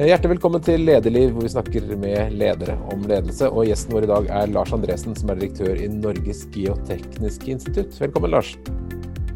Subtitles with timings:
[0.00, 3.50] Eh, hjertelig velkommen til Lederliv, hvor vi snakker med ledere om ledelse.
[3.52, 7.98] Og Gjesten vår i dag er Lars Andresen, som er direktør i Norges geotekniske institutt.
[8.00, 8.54] Velkommen, Lars.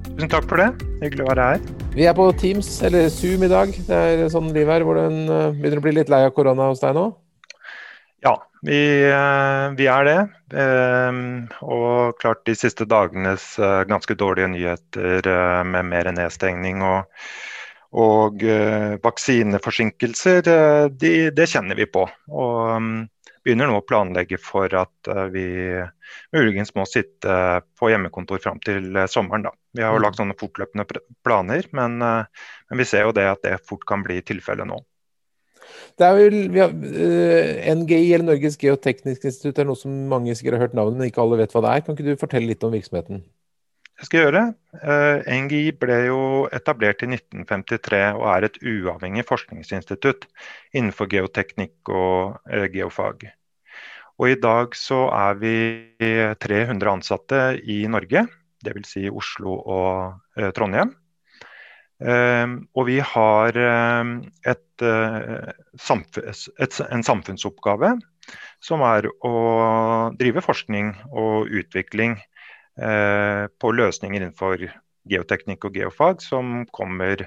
[0.06, 0.71] Tusen takk for det.
[1.03, 1.69] Hyggelig å være her.
[1.92, 3.77] Vi er på Teams, eller Zoom, i dag.
[3.77, 4.88] Det er sånn liv her.
[4.88, 7.10] hvor den eh, begynner å bli litt lei av korona hos deg nå?
[8.24, 8.81] Ja, vi,
[9.12, 10.19] eh, vi er det.
[11.60, 13.58] Og klart de siste dagenes
[13.92, 15.28] ganske dårlige nyheter
[15.69, 17.05] med mer nedstengning og
[17.95, 22.02] og eh, vaksineforsinkelser, eh, de, det kjenner vi på.
[22.34, 22.88] Og um,
[23.45, 25.45] begynner nå å planlegge for at uh, vi
[26.34, 27.37] muligens må sitte
[27.78, 29.46] på hjemmekontor fram til uh, sommeren.
[29.46, 29.52] Da.
[29.77, 30.06] Vi har jo mm.
[30.06, 30.88] lagt sånne fortløpende
[31.27, 34.80] planer, men, uh, men, vi ser jo det at det fort kan bli tilfellet nå.
[35.95, 36.74] Det er vel, har,
[37.79, 41.23] NGI, eller Norges geotekniske institutt, er noe som mange sikkert har hørt navnet, men ikke
[41.23, 41.87] alle vet hva det er.
[41.87, 43.23] Kan ikke du fortelle litt om virksomheten?
[43.94, 44.42] Det skal jeg gjøre.
[44.82, 46.20] Eh, NGI ble jo
[46.54, 50.26] etablert i 1953 og er et uavhengig forskningsinstitutt
[50.74, 53.28] innenfor geoteknikk og uh, geofag.
[54.18, 55.54] Og I dag så er vi
[56.42, 58.26] 300 ansatte i Norge,
[58.66, 58.90] dvs.
[58.96, 60.95] Si Oslo og uh, Trondheim.
[62.74, 67.92] og vi har et, et, en samfunnsoppgave
[68.61, 69.33] som er å
[70.19, 72.34] drive forskning og utvikling Eh,
[72.75, 74.64] på løsninger innenfor
[75.11, 77.27] geoteknikk og geofag som kommer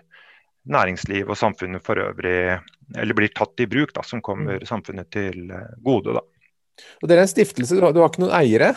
[0.68, 2.60] næringsliv og samfunnet for øvrig,
[2.98, 4.68] eller blir tatt i bruk, da, som kommer mm.
[4.68, 6.18] samfunnet til eh, gode.
[6.18, 6.24] Da.
[7.02, 8.74] Og Dere er en stiftelse, du har, du har ikke noen eiere?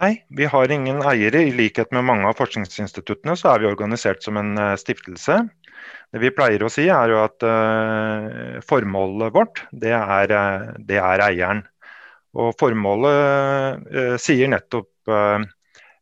[0.00, 1.46] Nei, vi har ingen eiere.
[1.48, 5.40] I likhet med mange av forskningsinstituttene så er vi organisert som en uh, stiftelse.
[6.12, 11.00] Det vi pleier å si er jo at uh, formålet vårt, det er, uh, det
[11.00, 11.64] er, eieren.
[12.34, 15.38] Og formålet sier nettopp Eh,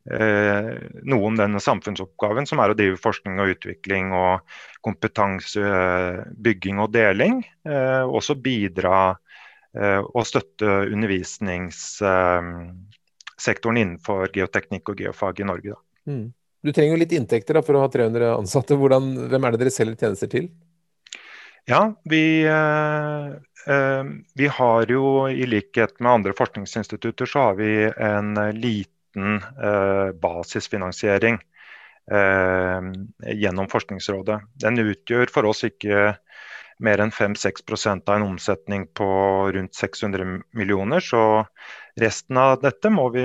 [0.02, 4.42] noe om denne samfunnsoppgaven, som er å drive forskning og utvikling og
[4.82, 7.42] kompetansebygging og deling.
[7.68, 9.16] Eh, også bidra
[9.76, 15.74] eh, og støtte undervisningssektoren innenfor geoteknikk og geofag i Norge.
[16.08, 16.32] Mm.
[16.62, 18.78] Du trenger jo litt inntekter da, for å ha 300 ansatte.
[18.78, 20.46] Hvordan, hvem er det dere selger tjenester til?
[21.70, 24.02] Ja, vi, eh,
[24.34, 30.12] vi har jo i likhet med andre forskningsinstitutter så har vi en liten liten eh,
[30.12, 31.38] basisfinansiering
[32.10, 32.80] eh,
[33.34, 34.40] gjennom Forskningsrådet.
[34.54, 36.16] Den utgjør for oss ikke
[36.82, 39.06] mer enn 5-6% av en omsetning på
[39.54, 41.00] rundt 600 millioner.
[41.00, 41.44] Så
[42.00, 43.22] resten av dette må vi,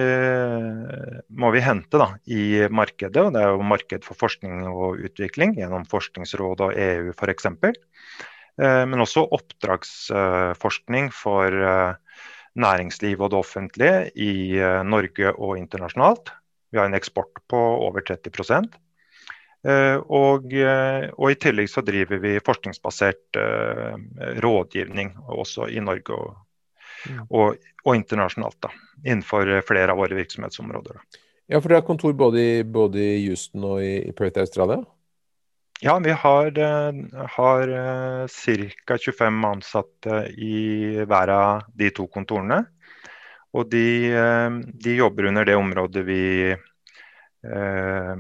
[1.30, 3.18] må vi hente da, i markedet.
[3.18, 7.50] og Det er jo marked for forskning og utvikling gjennom Forskningsrådet og EU f.eks.
[7.50, 11.98] Eh, men også oppdragsforskning for
[12.58, 16.34] næringsliv og det offentlige i eh, Norge og internasjonalt.
[16.72, 18.68] Vi har en eksport på over 30
[19.68, 23.40] eh, og, eh, og i tillegg så driver vi forskningsbasert
[24.44, 26.36] rådgivning også i Norge og,
[27.06, 27.24] mm.
[27.30, 28.60] og, og internasjonalt.
[28.62, 28.74] Da,
[29.06, 31.00] innenfor flere av våre virksomhetsområder.
[31.48, 34.82] Ja, for dere har kontor både i, både i Houston og i Perth, Australia?
[35.80, 36.92] Ja, vi har, eh,
[37.30, 37.68] har
[38.86, 38.98] ca.
[38.98, 42.66] 25 ansatte i hver av de to kontorene.
[43.54, 48.16] Og de, eh, de jobber under det området vi eh,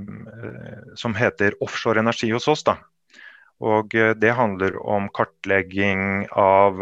[0.95, 2.63] som heter offshore energi hos oss.
[2.63, 2.77] Da.
[3.59, 6.77] Og det handler om kartlegging av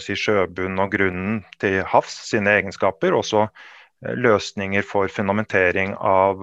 [0.00, 3.16] si, sjøbunnen og grunnen til havs sine egenskaper.
[3.16, 3.48] Også
[4.04, 6.36] løsninger for fundamentering av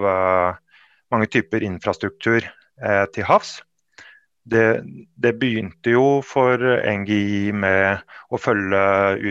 [1.14, 2.42] mange typer infrastruktur
[3.14, 3.62] til havs.
[4.46, 4.84] Det,
[5.18, 8.82] det, begynte jo for NGI med å følge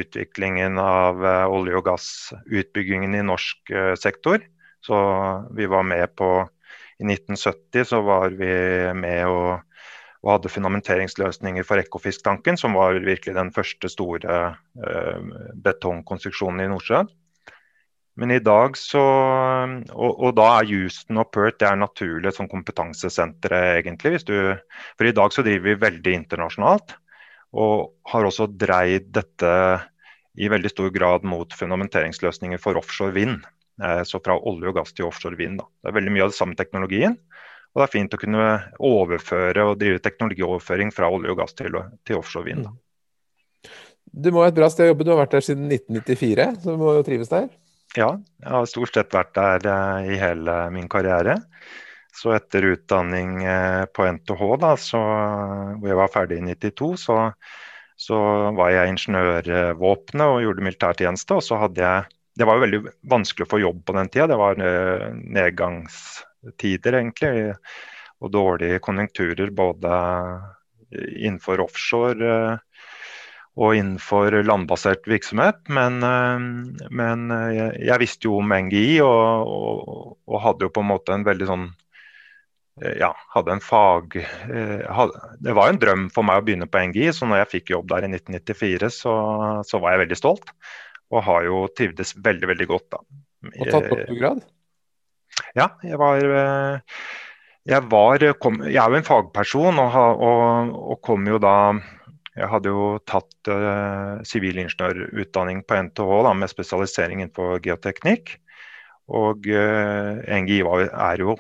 [0.03, 4.43] utviklingen av eh, olje- og gassutbyggingen i norsk eh, sektor.
[4.83, 4.99] Så
[5.55, 6.33] vi var med på
[6.99, 8.51] I 1970 så var vi
[8.95, 9.63] med og,
[10.25, 15.33] og hadde fundamenteringsløsninger for Ekofisk-tanken, som var virkelig den første store uh,
[15.65, 17.11] betongkonstruksjonen i Nordsjøen.
[18.21, 22.51] Men i dag så Og, og da er Houston og Perth det er naturlig som
[22.51, 24.21] kompetansesentre, egentlig.
[24.29, 24.55] Du,
[24.99, 26.95] for i dag så driver vi veldig internasjonalt.
[27.55, 29.51] Og har også dreid dette
[30.35, 33.45] i veldig stor grad mot fundamenteringsløsninger for offshore vind.
[33.83, 35.61] Eh, så fra olje og gass til offshore vind.
[35.61, 35.69] Da.
[35.83, 37.19] Det er veldig mye av den samme teknologien.
[37.75, 38.49] Og det er fint å kunne
[38.87, 42.67] overføre og drive teknologioverføring fra olje og gass til, til offshore vind.
[42.69, 43.71] Da.
[44.15, 45.07] Du må ha et bra sted å jobbe.
[45.07, 47.49] Du har vært der siden 1994, så du må jo trives der?
[47.95, 48.09] Ja,
[48.43, 51.37] jeg har stort sett vært der eh, i hele min karriere.
[52.15, 55.03] Så etter utdanning eh, på NTH, da, så,
[55.79, 57.19] hvor jeg var ferdig i 92, så,
[57.95, 58.19] så
[58.59, 61.39] var jeg ingeniørvåpenet og gjorde militærtjeneste.
[61.39, 62.81] Og så hadde jeg Det var jo veldig
[63.13, 64.27] vanskelig å få jobb på den tida.
[64.33, 65.07] Det var eh,
[65.39, 67.55] nedgangstider, egentlig.
[68.19, 69.95] Og dårlige konjunkturer både
[70.95, 72.59] innenfor offshore
[73.55, 75.61] og innenfor landbasert virksomhet.
[75.71, 76.01] Men,
[76.91, 81.15] men jeg, jeg, visste jo om NGI og, og, og, hadde jo på en måte
[81.15, 81.69] en veldig sånn
[82.99, 87.13] ja, hadde en fag hadde, Det var en drøm for meg å begynne på NGI,
[87.15, 89.13] så når jeg fikk jobb der i 1994, så,
[89.63, 90.51] så var jeg veldig stolt.
[91.15, 93.05] Og har jo trivdes veldig, veldig godt da.
[93.53, 94.43] Og tatt doktorgrad?
[95.55, 96.19] Ja, jeg var
[97.65, 101.55] jeg, var, kom, jeg er jo en fagperson og, og, og, kom jo da
[102.35, 103.49] Jeg hadde jo tatt
[104.27, 108.35] sivilingeniørutdanning uh, på NTH da, med spesialisering innenfor geoteknikk.
[109.15, 111.37] Og uh, NGI var, er jo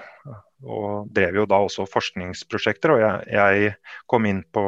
[0.64, 2.94] og drev jo da også forskningsprosjekter.
[2.94, 3.74] Og jeg, jeg
[4.10, 4.64] kom inn på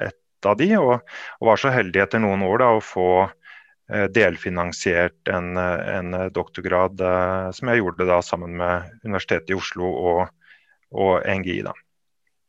[0.00, 0.96] et av de, og,
[1.40, 7.00] og var så heldig etter noen år da, å få uh, delfinansiert en, en doktorgrad
[7.04, 10.22] eh, som jeg gjorde da sammen med Universitetet i Oslo og,
[10.94, 11.60] og NGI.
[11.66, 11.74] da.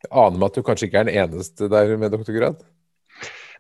[0.06, 2.62] Jeg aner meg at du kanskje ikke er den eneste der med doktorgrad?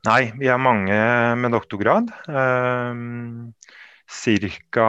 [0.07, 0.97] Nei, vi er mange
[1.37, 2.09] med doktorgrad.
[2.29, 3.01] Eh,
[4.11, 4.87] Ca.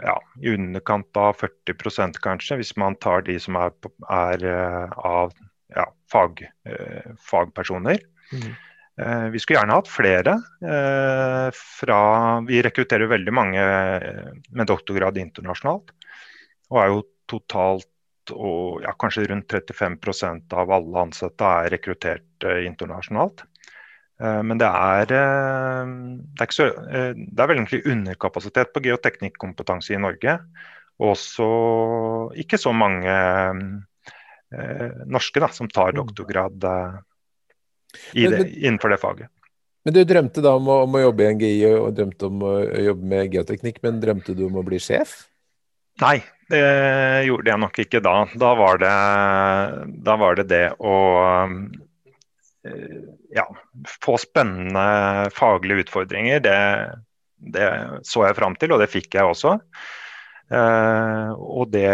[0.00, 3.74] Ja, i underkant av 40% kanskje, hvis man tar de som er,
[4.08, 5.34] er eh, av
[5.74, 6.46] ja, fag,
[7.26, 8.00] fagpersoner.
[8.32, 8.54] Mm.
[9.00, 10.38] Eh, vi skulle gjerne hatt flere.
[10.64, 11.48] Eh,
[11.80, 12.00] fra,
[12.48, 15.92] vi rekrutterer veldig mange eh, med doktorgrad internasjonalt.
[16.72, 17.92] Og er jo totalt
[18.34, 23.44] og ja, kanskje rundt 35% av alle ansatte er rekruttert internasjonalt.
[24.16, 30.38] Men det er, det er, så, det er vel egentlig underkapasitet på geoteknikkompetanse i Norge.
[30.96, 31.48] Og også
[32.40, 33.12] ikke så mange
[35.12, 35.98] norske da, som tar mm.
[36.00, 36.64] doktorgrad
[38.16, 39.28] i det, innenfor det faget.
[39.86, 42.52] Men Du drømte da om å, om å, jobbe i NGI og drømte om å
[42.88, 45.20] jobbe med geoteknikk, men drømte du om å bli sjef?
[46.02, 46.18] Nei,
[46.50, 46.62] det
[47.28, 48.16] gjorde jeg nok ikke da.
[48.34, 48.96] Da var det,
[50.08, 50.96] da var det, det å
[53.36, 53.46] ja,
[54.02, 56.40] få spennende faglige utfordringer.
[56.44, 56.56] Det,
[57.54, 57.68] det
[58.06, 59.56] så jeg fram til, og det fikk jeg også.
[60.46, 61.90] Uh, og det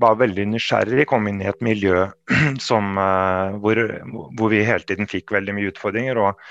[0.00, 2.06] var veldig nysgjerrig, kom inn i et miljø
[2.68, 6.20] som, uh, hvor, hvor, vi hele tiden fikk veldig mye utfordringer.
[6.24, 6.46] Og,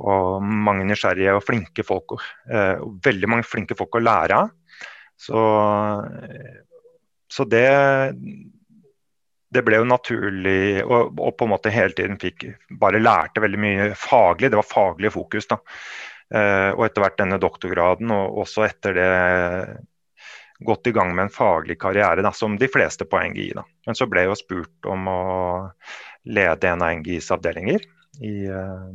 [0.00, 2.16] og mange nysgjerrige og flinke folk.
[2.50, 4.56] Uh, veldig mange flinke folk å lære av.
[5.20, 5.40] Så,
[7.28, 7.66] så det,
[9.50, 12.46] det ble jo naturlig og, og, på en måte hele tiden fikk
[12.80, 14.52] bare lærte veldig mye faglig.
[14.52, 15.50] Det var faglig fokus.
[15.50, 15.58] da.
[16.76, 19.08] og etter hvert denne doktorgraden, og også etter det
[20.60, 23.52] gått i gang med en faglig karriere, da, som de fleste på NGI.
[23.56, 23.64] Da.
[23.86, 25.20] Men så ble jeg jo spurt om å
[26.28, 27.86] lede en av NGIs avdelinger
[28.26, 28.90] i eh,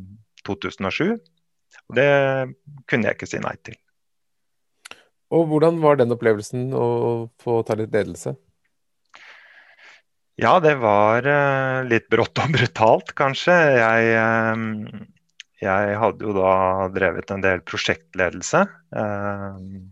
[0.46, 1.16] 2007.
[1.90, 2.10] Og det
[2.90, 3.78] kunne jeg ikke si nei til.
[5.34, 6.88] Og Hvordan var den opplevelsen å
[7.42, 8.36] få ta litt ledelse?
[10.42, 13.56] Ja, det var uh, litt brått og brutalt, kanskje.
[13.80, 15.06] Jeg, uh,
[15.64, 16.54] jeg, hadde jo da
[16.92, 18.66] drevet en del prosjektledelse.
[18.92, 19.86] Uh,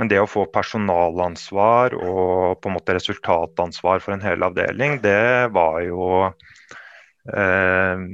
[0.00, 5.50] men det å få personalansvar og på en måte resultatansvar for en hel avdeling, det
[5.52, 8.04] var jo eh,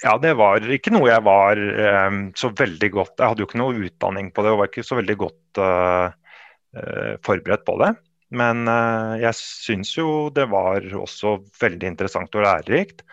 [0.00, 3.60] Ja, det var ikke noe jeg var eh, så veldig godt Jeg hadde jo ikke
[3.60, 6.06] noe utdanning på det og var ikke så veldig godt eh,
[6.80, 7.92] eh forberedt på det.
[8.34, 13.04] Men eh, jeg syns jo det var også veldig interessant og lærerikt.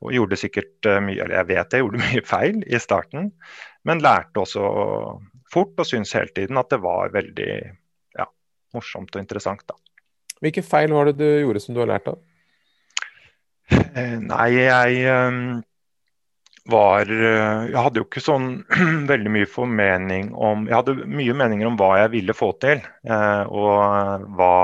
[0.00, 3.30] Og gjorde sikkert eh, mye, eller jeg vet jeg gjorde mye feil i starten,
[3.88, 4.64] men lærte også
[5.50, 7.52] fort og syns hele tiden at det var veldig
[8.18, 8.26] ja,
[8.76, 9.64] morsomt og interessant.
[9.68, 9.76] da.
[10.40, 12.20] Hvilke feil var det du gjorde som du har lært av?
[13.70, 15.02] Eh, nei, jeg
[16.68, 18.48] var uh, Jeg hadde jo ikke sånn
[19.10, 23.44] veldig mye formening om Jeg hadde mye meninger om hva jeg ville få til, uh,
[23.48, 24.54] og hva,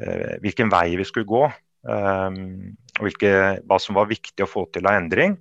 [0.00, 1.44] uh, hvilken vei vi skulle gå.
[1.80, 3.30] Og hvilke,
[3.64, 5.32] hva som var viktig å få til av endring.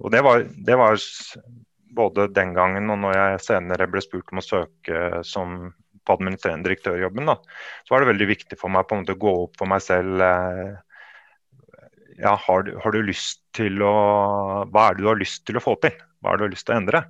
[0.00, 0.96] og det var, det var
[1.98, 5.58] både den gangen og når jeg senere ble spurt om å søke som
[6.08, 7.36] på administrerende direktørjobben, da,
[7.84, 9.84] så var det veldig viktig for meg på en måte å gå opp for meg
[9.84, 10.22] selv.
[10.24, 10.70] Eh,
[12.22, 13.94] ja, har du, har du, lyst til å
[14.70, 15.94] Hva er det du har lyst til å få til?
[16.22, 17.04] Hva er det du har lyst til å endre?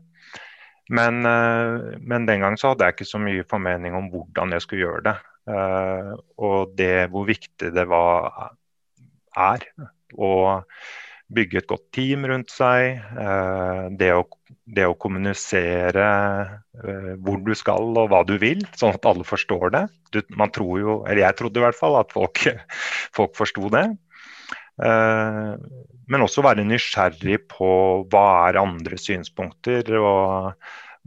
[0.88, 4.64] Men, eh, men den gang så hadde jeg ikke så mye formening om hvordan jeg
[4.64, 5.17] skulle gjøre det.
[5.52, 6.12] Eh,
[6.45, 8.55] og det hvor viktig det var,
[9.37, 9.69] er.
[10.17, 10.33] å
[11.28, 12.97] bygge et godt team rundt seg.
[12.97, 14.25] Eh, det å,
[14.64, 16.07] det å kommunisere
[17.21, 19.85] hvor du skal og hva du vil, sånn at alle forstår det.
[20.14, 22.47] Du, man tror jo, eller jeg trodde i hvert fall, at folk,
[23.19, 23.90] folk forsto det.
[24.85, 25.53] Eh,
[26.09, 27.71] men også være nysgjerrig på
[28.11, 29.95] hva er andre synspunkter.
[29.99, 30.55] og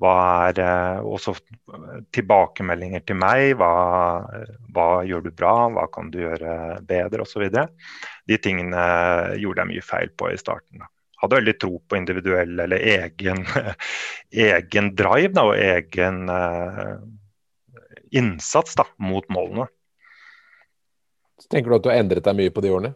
[0.01, 1.35] hva er også
[2.15, 3.53] tilbakemeldinger til meg?
[3.59, 3.73] Hva,
[4.73, 5.53] hva, gjør du bra?
[5.75, 7.21] Hva kan du gjøre bedre?
[7.21, 8.81] Osv de tingene
[9.41, 10.81] gjorde jeg mye feil på i starten.
[11.21, 13.43] hadde veldig tro på individuell eller egen,
[14.47, 16.97] egen drive da, og egen uh,
[18.11, 19.67] innsats da, mot målene.
[21.37, 22.93] Så tenker du at du har endret deg mye på de årene?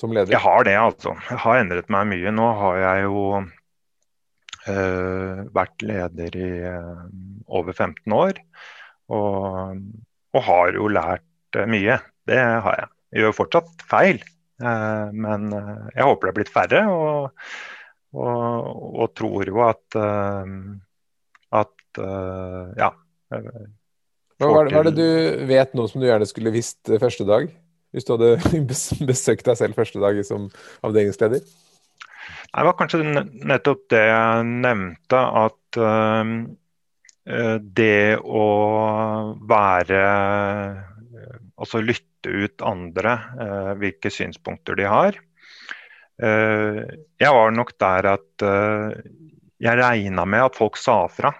[0.00, 0.32] Som leder?
[0.34, 1.14] Jeg har det, altså.
[1.30, 2.32] Jeg har endret meg mye.
[2.34, 7.04] Nå har jeg jo uh, vært leder i uh,
[7.60, 8.40] over 15 år.
[9.12, 9.78] Og,
[10.34, 12.00] og, har jo lært mye.
[12.26, 12.90] Det har jeg.
[13.14, 14.18] Jeg gjør fortsatt feil,
[14.58, 16.80] men jeg håper det er blitt færre.
[16.90, 17.44] Og,
[18.16, 18.72] og,
[19.04, 19.98] og tror jo at,
[21.60, 22.00] at
[22.80, 22.88] ja
[24.42, 27.46] hva, hva, er det du vet nå som du gjerne skulle visst eh, første dag?
[27.94, 28.64] Hvis du hadde
[29.10, 30.48] besøkt deg selv første dag som
[30.86, 31.44] avdelingsleder?
[31.44, 36.34] Det var kanskje nettopp det jeg nevnte, at uh,
[37.78, 38.48] det å
[39.48, 40.02] være
[41.54, 43.12] Altså lytte ut andre,
[43.80, 45.16] hvilke synspunkter de har.
[46.18, 51.30] Jeg var nok der at jeg regna med at folk sa fra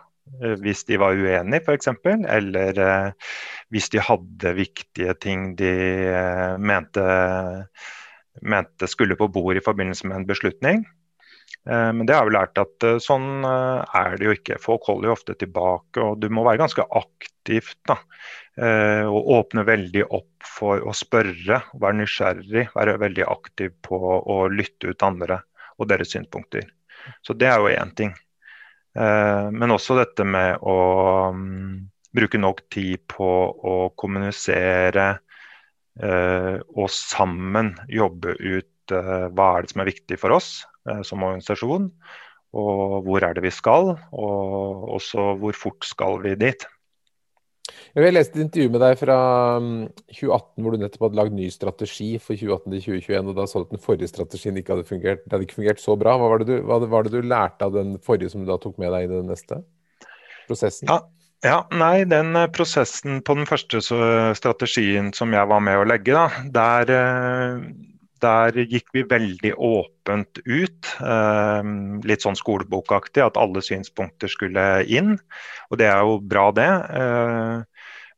[0.42, 1.90] Eh, hvis de var uenige, f.eks.
[2.36, 3.34] Eller eh,
[3.74, 5.70] hvis de hadde viktige ting de
[6.08, 7.04] eh, mente,
[8.42, 10.84] mente skulle på bord i forbindelse med en beslutning.
[11.64, 14.58] Men det har vi lært at sånn er det jo ikke.
[14.60, 16.02] Folk holder jo ofte tilbake.
[16.02, 17.94] Og du må være ganske aktivt da.
[19.08, 22.66] Og åpne veldig opp for å spørre, være nysgjerrig.
[22.74, 25.40] Være veldig aktiv på å lytte ut andre
[25.78, 26.68] og deres synspunkter.
[27.24, 28.12] Så det er jo én ting.
[28.94, 30.76] Eh, men også dette med å
[31.34, 31.82] um,
[32.14, 35.06] bruke nok tid på å kommunisere
[36.00, 40.52] eh, og sammen jobbe ut eh, hva er det som er viktig for oss
[40.90, 41.90] eh, som organisasjon.
[42.54, 46.62] Og hvor er det vi skal, og også hvor fort skal vi dit.
[47.94, 49.16] Jeg leste et intervju med deg fra
[49.58, 53.62] 2018 um, hvor du nettopp hadde lagd ny strategi for 2018 2021, og da så
[53.62, 56.14] du at den forrige strategien ikke hadde fungert, det hadde ikke fungert så bra.
[56.20, 58.58] Hva var, det du, hva var det du lærte av den forrige som du da
[58.62, 59.62] tok med deg i den neste
[60.46, 60.90] prosessen?
[60.90, 61.00] Ja,
[61.44, 66.14] ja, nei, den eh, prosessen på den første strategien som jeg var med å legge,
[66.16, 67.66] da, der, eh,
[68.24, 70.92] der gikk vi veldig åpent ut.
[71.04, 71.72] Eh,
[72.08, 75.18] litt sånn skolebokaktig, at alle synspunkter skulle inn.
[75.68, 76.70] Og det er jo bra, det.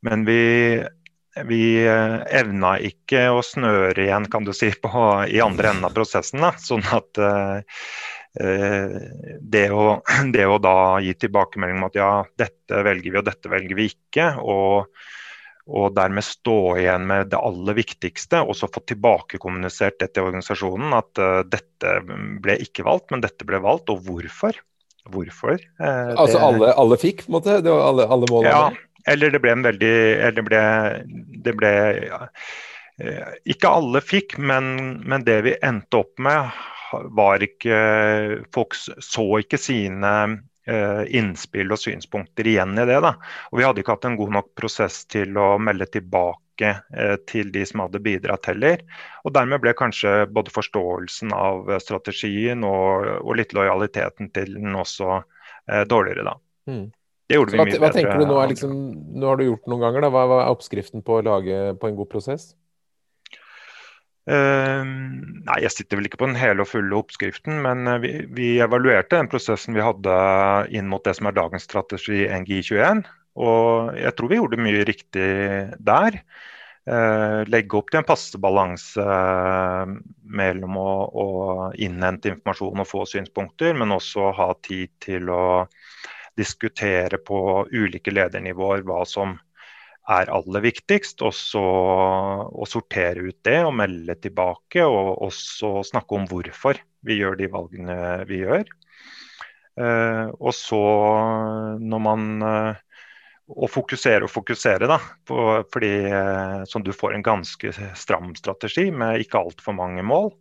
[0.06, 0.42] Men vi,
[1.50, 4.92] vi evna ikke å snøre igjen kan du si, på,
[5.26, 6.46] i andre enden av prosessen.
[6.46, 6.54] Da.
[6.62, 7.26] Sånn at
[8.36, 9.98] det, å,
[10.34, 10.74] det, å, da
[11.04, 14.90] gi tilbakemelding om at ja, dette velger vi og dette velger vi ikke, og,
[15.66, 20.94] og dermed stå igjen med det aller viktigste, og så få tilbakekommunisert det til organisasjonen
[20.94, 21.98] at uh, dette
[22.44, 24.60] ble ikke valgt, men dette ble valgt, og hvorfor.
[25.10, 25.58] Hvorfor?
[25.78, 26.44] Uh, altså det...
[26.44, 27.58] alle, alle, fikk, på en måte?
[27.62, 28.54] Det var alle, alle målene?
[28.54, 30.62] Ja, eller det ble en veldig Eller det ble,
[31.46, 31.72] det ble
[32.08, 32.22] ja,
[33.02, 36.50] eh, Ikke alle fikk, men, men, det vi endte opp med,
[37.16, 37.78] var ikke
[38.54, 40.12] Folk så ikke sine
[40.70, 42.98] uh, innspill og synspunkter igjen i det.
[43.04, 43.14] Da.
[43.52, 47.52] Og vi hadde ikke hatt en god nok prosess til å melde tilbake uh, til
[47.54, 48.84] de som hadde bidratt heller.
[49.24, 55.18] Og dermed ble kanskje både forståelsen av strategien og, og litt lojaliteten til den også
[55.18, 56.36] eh, dårligere, da.
[56.70, 56.86] Mm.
[57.26, 57.80] Det gjorde vi mye bedre.
[57.82, 58.76] Hva tenker du nå, er liksom,
[59.18, 60.10] nå har du gjort noen ganger, da.
[60.14, 62.52] Hva, hva er oppskriften på å lage på en god prosess?
[64.26, 68.10] Uh, nei, Jeg sitter vel ikke på den hele og fulle oppskriften, men uh, vi,
[68.34, 70.16] vi, evaluerte den prosessen vi hadde
[70.74, 73.04] inn mot det som er dagens strategi NGI21.
[73.38, 75.30] Og jeg tror vi gjorde mye riktig
[75.78, 76.18] der.
[76.86, 79.06] Uh, legge opp til en passe balanse
[80.40, 81.26] mellom å, å,
[81.82, 85.46] innhente informasjon og få synspunkter, men også ha tid til å
[86.36, 87.38] diskutere på
[87.70, 89.38] ulike ledernivåer hva som
[90.06, 91.62] er aller viktigst, og så
[92.46, 94.84] å sortere ut det og melde tilbake.
[94.86, 97.98] Og også snakke om hvorfor vi gjør de valgene
[98.28, 98.66] vi gjør.
[99.76, 100.80] Uh, og så
[101.82, 102.78] når man uh,
[103.46, 104.96] og fokusere og fokusere, da.
[105.28, 110.32] På, fordi uh, så du får en ganske stram strategi med ikke altfor mange mål.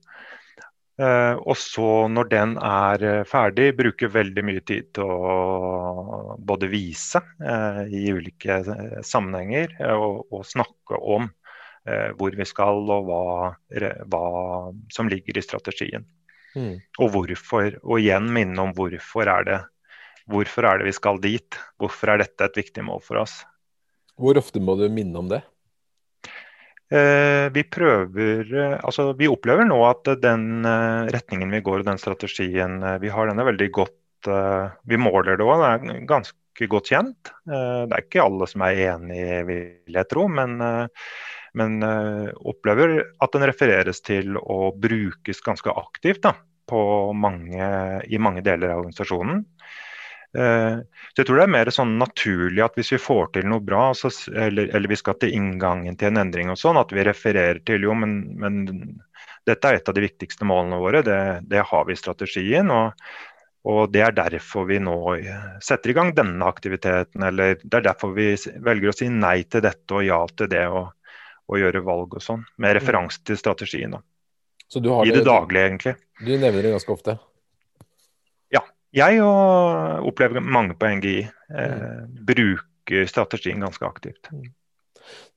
[0.95, 6.69] Uh, og så når den er uh, ferdig, bruke veldig mye tid til å både
[6.71, 8.61] vise uh, i ulike
[9.03, 11.31] sammenhenger og, og, snakke om
[12.17, 13.51] hvor vi skal og hva,
[14.09, 14.21] hva,
[14.89, 16.01] som ligger i strategien.
[16.57, 16.79] Mm.
[16.97, 17.75] Og hvorfor.
[17.83, 19.59] Og igjen minne om hvorfor er, det,
[20.25, 21.59] hvorfor er det vi skal dit.
[21.77, 23.35] Hvorfor er dette et viktig mål for oss.
[24.17, 25.43] Hvor ofte må du minne om det?
[26.93, 31.87] Eh, vi prøver eh, Altså, vi opplever nå at den eh, retningen vi går og
[31.87, 36.67] den strategien vi har, den er veldig godt Vi måler det òg, den er ganske
[36.71, 37.29] godt kjent.
[37.45, 40.55] Det er ikke alle som er enig, vil jeg tro, men,
[41.53, 46.23] men opplever at den refereres til og brukes ganske aktivt.
[46.25, 46.33] da
[47.13, 47.69] mange,
[48.09, 49.45] i mange deler av organisasjonen.
[50.35, 50.77] Eh,
[51.13, 53.87] så jeg tror det er mer sånn naturlig at hvis vi får til noe bra,
[53.95, 57.61] så, eller, eller, vi skal til inngangen til en endring og sånn, at vi refererer
[57.67, 58.59] til jo, men, men
[59.47, 61.03] dette er et av de viktigste målene våre.
[61.05, 62.71] Det, det har vi i strategien.
[62.73, 63.05] Og,
[63.69, 64.97] og, det er derfor vi nå
[65.63, 67.23] setter i gang denne aktiviteten.
[67.29, 68.33] Eller det er derfor vi
[68.65, 70.89] velger å si nei til dette og ja til det og,
[71.45, 72.43] og gjøre valg og sånn.
[72.57, 73.95] Med referanse til strategien.
[73.95, 74.03] Da.
[74.73, 75.95] I det, det daglige, egentlig.
[76.19, 77.19] Du nevner det ganske ofte?
[78.95, 84.29] Jeg og opplever mange på NGI eh, bruker strategien ganske aktivt.
[84.31, 84.53] Mm.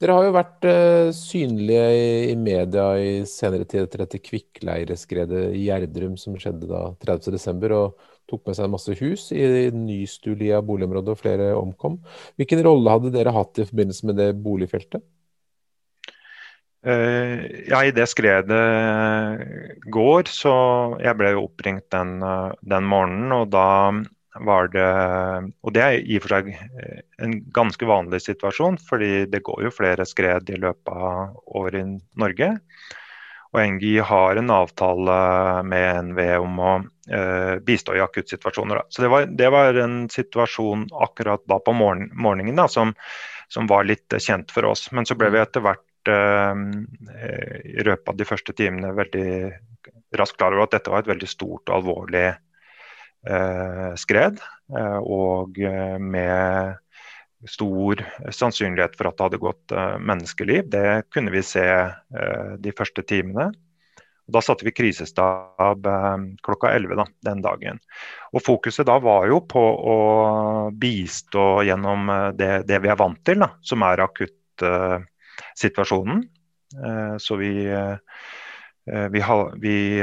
[0.01, 1.89] Dere har jo vært eh, synlige
[2.31, 7.75] i, media i senere tid etter dette kvikkleireskredet i Gjerdrum som skjedde da 30.12.
[7.77, 11.99] og tok med seg masse hus i Nystulia boligområde og flere omkom.
[12.39, 15.05] Hvilken rolle hadde dere hatt i forbindelse med det boligfeltet?
[16.87, 18.59] Eh, ja, I det skredet
[19.91, 20.53] går, så
[21.03, 23.33] jeg ble jo oppringt den, eh, den, morgenen.
[23.35, 23.91] Og da
[24.39, 29.27] var det Og det er i og for seg eh, en ganske vanlig situasjon, fordi
[29.27, 32.55] det går jo flere skred i løpet av året i Norge.
[33.49, 35.19] Og NGI har en avtale
[35.65, 36.73] med NVE om å
[37.65, 38.83] bistå i akuttsituasjoner.
[38.93, 42.93] Så det var, det var, en situasjon akkurat da på morgen, morgenen da, som,
[43.49, 44.91] som, var litt kjent for oss.
[44.93, 49.31] Men så ble vi etter hvert i løpet av de første timene veldig
[50.17, 54.41] raskt klar over at dette var et veldig stort og alvorlig eh, skred.
[54.73, 55.59] Eh, og
[56.01, 56.77] med
[57.49, 58.03] stor
[58.35, 60.67] sannsynlighet for at det hadde gått menneskeliv.
[60.73, 61.63] Det kunne vi se
[62.59, 63.53] de første timene.
[64.27, 65.87] Da satte vi krisestab
[66.43, 67.79] klokka 11 da, den dagen.
[68.35, 69.95] Og Fokuset da var jo på å
[70.75, 74.67] bistå gjennom det, det vi er vant til, da, som er akutt
[75.59, 76.25] situasjonen.
[76.77, 79.21] Eh, så vi, eh, vi,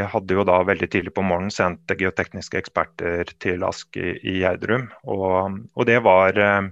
[0.02, 4.90] hadde jo da veldig tidlig på morgenen sendt geotekniske eksperter til Ask i, i Gjerdrum.
[5.04, 6.70] Og, og det, var, eh,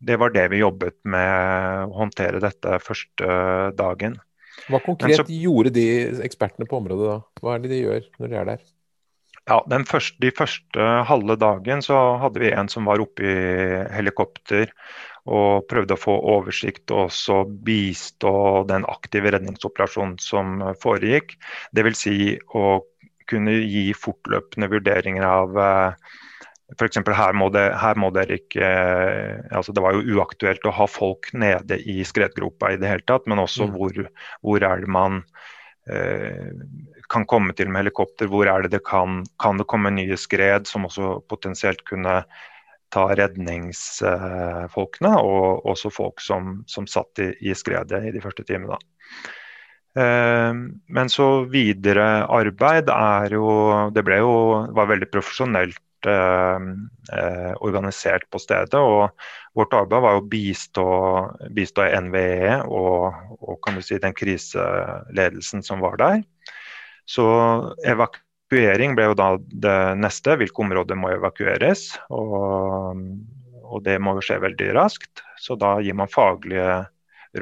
[0.00, 3.34] det var det vi jobbet med å håndtere dette første
[3.78, 4.18] dagen.
[4.70, 5.88] Hva konkret så, gjorde de
[6.24, 7.18] ekspertene på området da?
[7.42, 8.64] Hva er det de gjør når de er der?
[9.44, 14.70] Ja, første, De første halve dagen så hadde vi en som var oppe i helikopter
[15.24, 21.38] og prøvde å få oversikt og også bistå den aktive redningsoperasjonen som foregikk.
[21.76, 22.02] Dvs.
[22.04, 22.18] Si
[22.52, 22.82] å
[23.30, 26.12] kunne gi fortløpende vurderinger av eh,
[26.74, 27.00] F.eks.
[27.06, 28.68] Her, må det, her må dere ikke
[29.54, 33.28] altså Det var jo uaktuelt å ha folk nede i skredgropa i det hele tatt,
[33.30, 33.76] men også mm.
[33.76, 34.00] hvor,
[34.44, 35.20] hvor, er det man
[35.88, 36.50] eh,
[37.12, 40.68] kan komme til med helikopter, hvor er det det kan, kan det komme nye skred
[40.68, 42.22] som også potensielt kunne
[42.94, 48.78] ta redningsfolkene, og også folk som, som satt i, i, skredet i de første timene.
[49.98, 50.52] Eh,
[50.96, 53.44] men så videre arbeid er jo
[53.94, 54.32] Det ble jo,
[54.74, 56.66] var veldig profesjonelt eh,
[57.18, 58.74] eh organisert på stedet.
[58.74, 59.10] og
[59.54, 60.88] Vårt arbeid var å bistå,
[61.54, 66.24] bistå NVE og, og si, den kriseledelsen som var der.
[67.06, 67.24] Så
[67.84, 68.23] evak
[68.54, 70.36] Evakuering ble jo da det neste.
[70.38, 71.88] Hvilke områder må evakueres?
[72.14, 73.00] Og,
[73.64, 75.24] og, det må jo skje veldig raskt.
[75.42, 76.84] Så da gir man faglige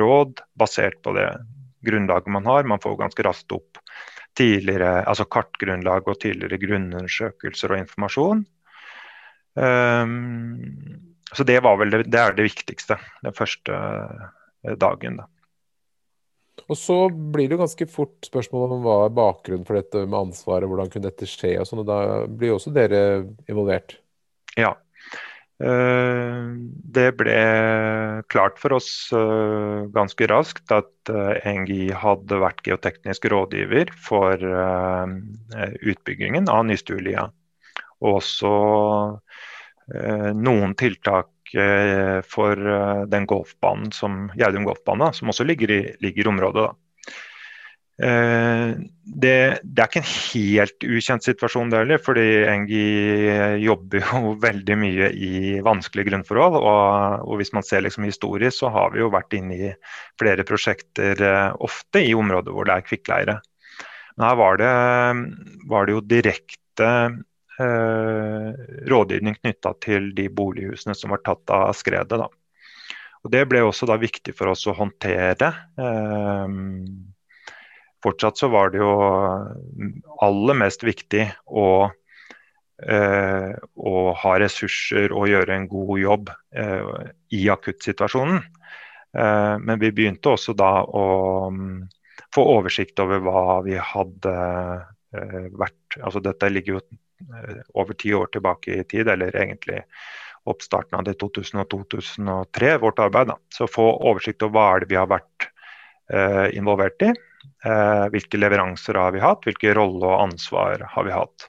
[0.01, 1.29] råd basert på det
[1.85, 2.65] grunnlaget man har.
[2.65, 3.83] Man får ganske raskt opp
[4.39, 8.47] tidligere, altså kartgrunnlag og tidligere grunnundersøkelser og informasjon.
[9.53, 10.65] Um,
[11.37, 13.77] så det, vel det, det er det viktigste den første
[14.81, 15.21] dagen.
[15.21, 15.29] da.
[16.69, 20.19] Og så blir det jo ganske fort spørsmål om hva er bakgrunnen for dette med
[20.19, 23.03] ansvaret, hvordan kunne dette skje og sånn, og da blir jo også dere
[23.49, 23.97] involvert?
[24.61, 24.75] Ja.
[25.63, 26.39] Eh,
[26.97, 27.37] det ble
[28.33, 34.43] klart for oss eh, ganske raskt at eh, NGI hadde vært geoteknisk rådgiver for
[35.93, 37.29] utbyggingen av Nystulia.
[38.03, 38.53] Og også
[40.35, 41.31] noen tiltak
[42.29, 46.71] for eh, den golfbanen som Gjerdum golfbane, som også ligger i, ligger området.
[48.03, 48.73] Eh,
[49.05, 52.27] det, det, er ikke en helt ukjent situasjon det heller, fordi
[52.65, 52.87] NGI
[53.65, 55.35] jobber jo veldig mye i
[55.65, 56.59] vanskelige grunnforhold.
[56.63, 59.73] Og, og hvis man ser liksom historisk, så har vi jo vært inne i
[60.21, 61.21] flere prosjekter
[61.61, 63.39] ofte i områder hvor det er kvikkleire.
[64.17, 64.73] Men her var det,
[65.71, 67.09] var det jo direkte Eh,
[67.61, 72.17] rådgivning knytta til de bolighusene som var tatt av skredet.
[72.19, 72.31] Da.
[73.23, 75.53] Og Det ble også da viktig for oss å håndtere.
[75.79, 76.55] Eh,
[78.03, 78.93] fortsatt så var det jo
[80.27, 81.91] aller mest viktig å,
[82.83, 86.35] eh, å ha ressurser og gjøre en god jobb
[87.31, 88.43] i akuttsituasjonen.
[89.13, 91.83] men vi begynte også da å mm,
[92.33, 94.33] få oversikt over hva vi hadde
[95.13, 96.81] vært altså Dette ligger jo
[97.75, 99.83] over ti år tilbake i tid, eller egentlig
[100.49, 103.31] oppstarten av det 2000 og 2003, vårt arbeid.
[103.31, 103.39] Da.
[103.55, 105.49] Så få oversikt over hva er det vi har vært
[106.13, 107.13] eh, involvert i.
[107.63, 111.49] Eh, hvilke leveranser har vi hatt, hvilke rolle og ansvar har vi hatt.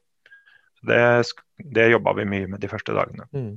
[0.83, 1.03] Det,
[1.73, 3.25] det jobba vi mye med de første dagene.
[3.33, 3.53] Mm.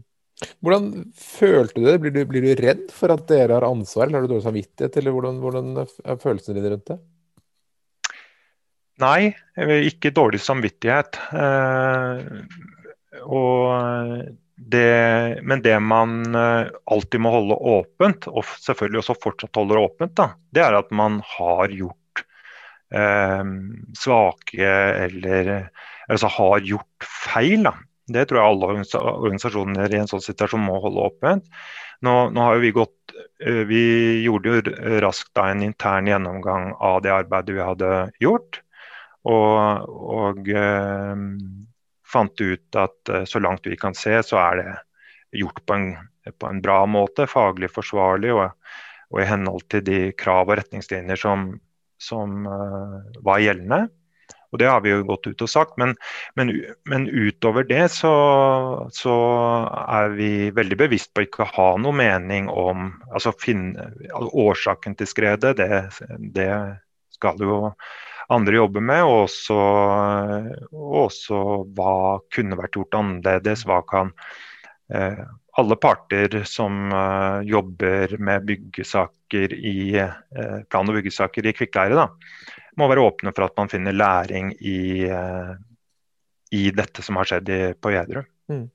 [0.64, 1.98] Hvordan følte du det?
[2.00, 4.98] Blir du, blir du, redd for at dere har ansvar, eller har du dårlig samvittighet,
[5.00, 6.98] eller hvordan, hvordan er følelsene dine rundt det?
[9.02, 9.34] Nei,
[9.90, 11.18] ikke dårlig samvittighet.
[11.36, 12.20] Eh,
[13.28, 19.82] og det, men det man eh, alltid må holde åpent, og selvfølgelig også fortsatt holder
[19.82, 22.24] åpent, da, det er at man har gjort
[22.96, 23.44] eh,
[24.00, 24.70] svake
[25.06, 25.52] eller
[26.08, 27.68] altså har gjort feil.
[27.68, 27.74] Da.
[28.16, 31.50] Det tror jeg alle organisasjoner i en sånn situasjon må holde åpent.
[32.04, 33.82] Nå, nå har Vi gått, eh, vi
[34.24, 37.92] gjorde jo raskt da en intern gjennomgang av det arbeidet vi hadde
[38.24, 38.62] gjort.
[39.26, 41.22] Og, og eh,
[42.06, 44.74] fant ut at eh, så langt vi kan se, så er det
[45.42, 45.88] gjort på en,
[46.38, 48.48] på en bra måte, faglig forsvarlig og,
[49.10, 51.48] og, i henhold til de krav og retningslinjer som,
[52.02, 53.86] som uh, var gjeldende.
[54.54, 55.96] Og Det har vi jo gått ut og sagt, men,
[56.38, 56.52] men,
[56.88, 58.14] men utover det så,
[58.94, 59.16] så,
[59.82, 64.96] er vi veldig bevisst på ikke å ha noe mening om altså finne, altså Årsaken
[64.96, 65.82] til skredet, det,
[66.38, 66.48] det
[67.18, 67.58] skal jo
[68.32, 69.56] andre jobber med, og også,
[70.72, 71.40] også
[71.76, 71.96] hva
[72.34, 73.64] kunne vært gjort annerledes.
[73.68, 74.12] Hva kan
[74.92, 75.20] eh,
[75.56, 82.08] alle parter som uh, jobber med byggesaker i uh, plan- og byggesaker i kvikkleire,
[82.76, 85.08] må være åpne for at man finner læring i,
[86.52, 87.48] i dette som har skjedd
[87.80, 88.28] på Gjedrud.
[88.52, 88.66] Mm.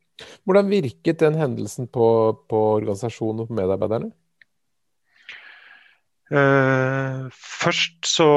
[0.41, 2.07] Hvordan virket den hendelsen på,
[2.49, 4.09] på organisasjonen og på medarbeiderne?
[6.31, 8.27] Uh, først så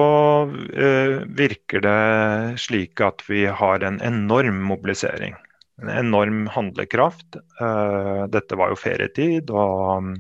[0.51, 5.37] uh, virker det slik at vi har en enorm mobilisering.
[5.83, 7.39] En enorm handlekraft.
[7.61, 10.11] Uh, dette var jo ferietid, og um,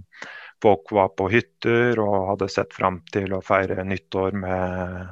[0.62, 5.10] folk var på hytter og hadde sett fram til å feire nyttår med,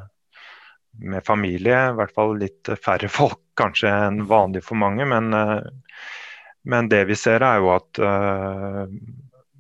[1.02, 1.88] med familie.
[1.90, 5.34] I hvert fall litt færre folk kanskje enn vanlig for mange, men,
[6.62, 8.00] men det vi ser er jo at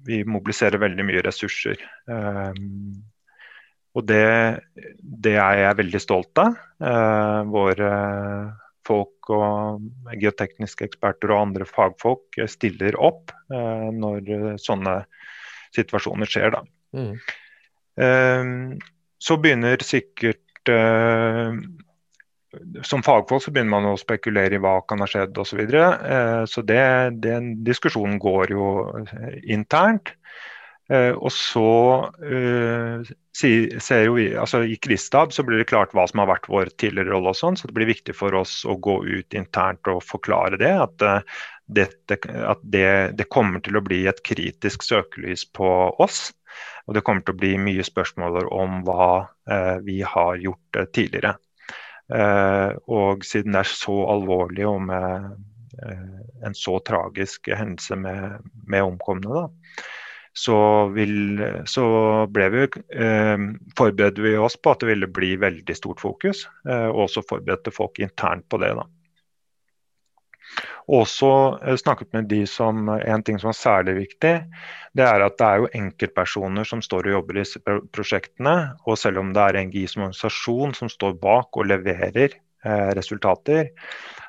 [0.06, 1.80] vi mobiliserer veldig mye ressurser.
[2.10, 3.02] Um,
[3.92, 4.24] og det,
[5.00, 6.56] det, er jeg veldig stolt av.
[6.80, 7.90] Eh, våre
[8.88, 9.84] folk og
[10.18, 14.96] geotekniske eksperter og andre fagfolk stiller opp eh, når sånne
[15.76, 16.56] situasjoner skjer.
[16.96, 17.12] Mm.
[18.00, 18.54] Eh,
[19.22, 21.52] så begynner sikkert uh,
[22.82, 25.52] som fagfolk så begynner man å spekulere i hva kan ha skjedd osv.
[25.52, 25.86] Så, videre.
[26.14, 26.82] Eh, så det,
[27.24, 28.66] den diskusjonen går jo
[29.02, 30.14] eh, internt.
[30.92, 31.68] Eh, og så
[33.32, 36.72] ser jo vi, altså I Kristab så blir det klart hva som har vært vår
[36.76, 40.02] tidligere rolle, og sånn, så det blir viktig for oss å gå ut internt og
[40.04, 40.72] forklare det.
[40.84, 41.06] At,
[41.72, 45.70] dette, at det, det kommer til å bli et kritisk søkelys på
[46.02, 46.26] oss.
[46.84, 49.08] Og det kommer til å bli mye spørsmål om hva
[49.86, 51.38] vi har gjort tidligere.
[52.12, 55.32] Eh, og siden det er så alvorlig og med
[55.82, 59.46] eh, en så tragisk hendelse med, med omkomne, da,
[60.32, 61.84] så, vil, så
[62.32, 62.64] vi,
[62.96, 63.38] eh,
[63.78, 66.46] forberedte vi oss på at det ville bli veldig stort fokus.
[66.68, 68.72] Eh, og også forberedte folk internt på det.
[68.78, 68.86] da.
[70.92, 74.34] Også eh, snakket med de som En ting som er særlig viktig,
[74.92, 77.62] det er at det er jo enkeltpersoner som står og jobber i disse
[77.96, 78.56] prosjektene.
[78.84, 83.72] Og selv om det er NGI som organisasjon som står bak og leverer eh, resultater,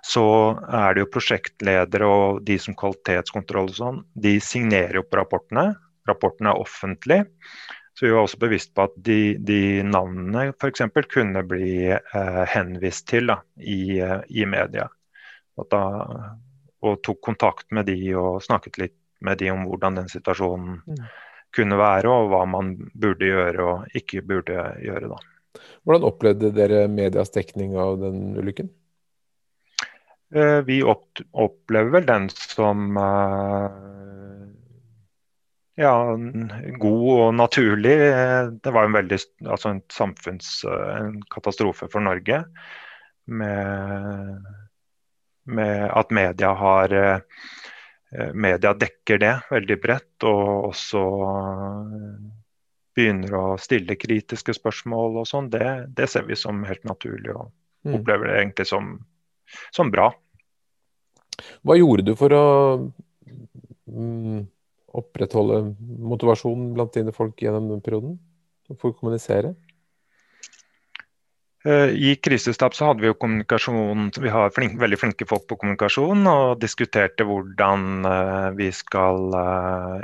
[0.04, 0.26] så
[0.68, 5.74] er det jo prosjektledere og de som kvalitetskontroll og sånn, de signerer jo på rapportene.
[6.08, 7.24] Rapporten er offentlig.
[7.94, 10.82] Så vi var også bevisst på at de, de navnene f.eks.
[11.14, 14.88] kunne bli eh, henvist til da, i, eh, i media.
[15.70, 15.84] Da,
[16.84, 21.04] og tok kontakt med de og snakket litt med de om hvordan den situasjonen mm.
[21.56, 25.12] kunne være, og hva man burde gjøre og ikke burde gjøre.
[25.14, 25.62] Da.
[25.84, 28.72] Hvordan opplevde dere medias dekning av den ulykken?
[30.34, 33.68] Eh, vi opplever vel den som eh,
[35.84, 35.94] ja,
[36.82, 37.96] god og naturlig.
[38.64, 42.44] Det var en veldig altså en samfunnskatastrofe for Norge.
[43.26, 44.44] Med
[45.44, 47.20] med at media har eh,
[48.34, 52.10] Media dekker det veldig bredt, og også eh,
[52.94, 55.50] begynner å stille kritiske spørsmål og sånn.
[55.54, 57.50] Det, det, ser vi som helt naturlig, og
[57.88, 57.96] mm.
[57.98, 58.92] opplever det egentlig som,
[59.74, 60.12] som, bra.
[61.66, 62.46] Hva gjorde du for å
[63.90, 64.46] mm,
[65.02, 65.64] opprettholde
[66.14, 68.20] motivasjonen blant dine folk gjennom den perioden?
[68.78, 69.56] For å kommunisere?
[71.64, 76.28] I krisestab så hadde vi jo kommunikasjon Vi har flink, veldig flinke folk på kommunikasjon
[76.28, 78.04] og diskuterte hvordan
[78.58, 79.32] vi skal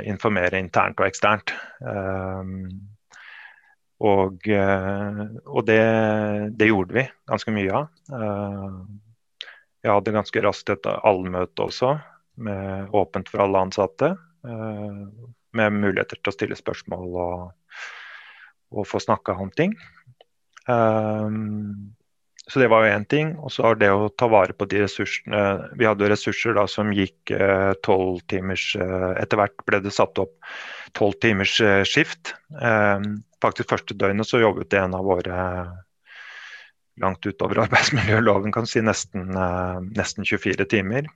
[0.08, 1.52] informere internt og eksternt.
[4.00, 5.82] Og, og det,
[6.56, 7.92] det, gjorde vi ganske mye av.
[9.84, 11.94] Jeg hadde ganske raskt et allmøte også,
[12.40, 14.14] med, åpent for alle ansatte.
[14.40, 17.48] Med muligheter til å stille spørsmål og,
[18.72, 19.76] og få snakka om ting.
[20.70, 21.94] Um,
[22.50, 23.32] så det var jo én ting.
[23.38, 25.42] Og så det å ta vare på de ressursene
[25.78, 30.18] Vi hadde ressurser da som gikk eh, tolv uh, timers Etter hvert ble det satt
[30.18, 30.34] opp
[30.98, 32.34] tolv timers uh, skift.
[32.50, 35.36] Um, faktisk første døgnet så jobbet en av våre
[37.00, 39.30] langt utover arbeidsmiljøloven, kan si nesten,
[39.96, 41.06] nesten 24 timer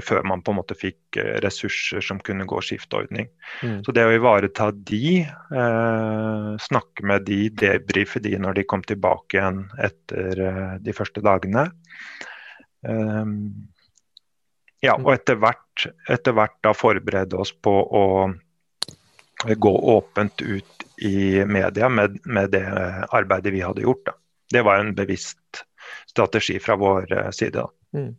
[0.00, 3.28] før man på en måte fikk eh, ressurser som kunne gå skiftordning.
[3.62, 3.80] Mm.
[3.84, 9.38] Så det å ivareta de, eh, snakke med de, debrife de når de kom tilbake
[9.38, 11.66] igjen etter eh, de første dagene.
[12.88, 13.34] Eh,
[14.82, 18.06] ja, og etter hvert, etter hvert da forberede oss på å
[19.42, 22.64] gå åpent ut i media med, med det
[23.10, 24.04] arbeidet vi hadde gjort.
[24.06, 24.16] Da.
[24.52, 25.64] Det var en bevisst
[26.06, 27.52] strategi fra vår eh, side.
[27.62, 27.68] Da.
[27.98, 28.16] Mm.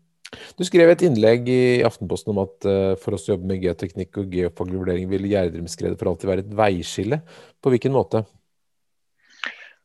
[0.58, 4.22] Du skrev et innlegg i Aftenposten om at uh, for oss å jobbe med geoteknikk
[4.22, 7.20] og geofaglig vurdering, vil Gjerdrumskredet for alltid være et veiskille.
[7.64, 8.24] På hvilken måte?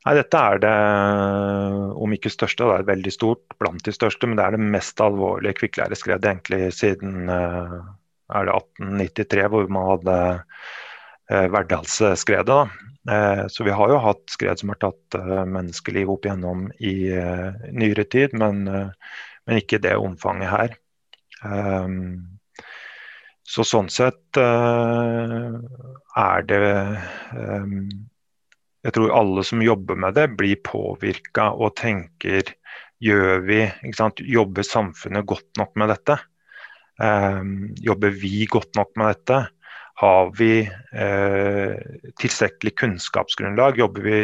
[0.05, 0.73] Nei, Dette er det,
[1.99, 5.01] om ikke største, det er veldig stort blant de største, men det er det mest
[5.03, 7.79] alvorlige kvikklæreskredet egentlig siden uh,
[8.31, 10.19] er det 1893, hvor man hadde
[11.33, 12.61] uh, Verdalsskredet.
[13.49, 15.15] Så vi har jo hatt skred som har tatt
[15.49, 17.09] menneskeliv opp igjennom i
[17.73, 18.59] nyere tid, men
[19.49, 20.75] men ikke det omfanget her.
[21.41, 22.37] Um,
[23.49, 25.55] så sånn sett uh,
[26.19, 26.59] er det
[27.33, 27.87] um,
[28.83, 32.53] Jeg tror alle som jobber med det, blir påvirka og tenker
[32.99, 33.61] Gjør vi,
[34.27, 36.17] Jobber samfunnet godt nok med dette?
[36.99, 39.37] Um, jobber vi godt nok med dette?
[40.03, 41.79] Har vi uh,
[42.19, 43.79] tilstrekkelig kunnskapsgrunnlag?
[43.79, 44.17] Jobber vi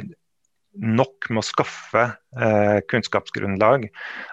[0.81, 2.03] nok med å skaffe
[2.39, 3.87] eh, kunnskapsgrunnlag,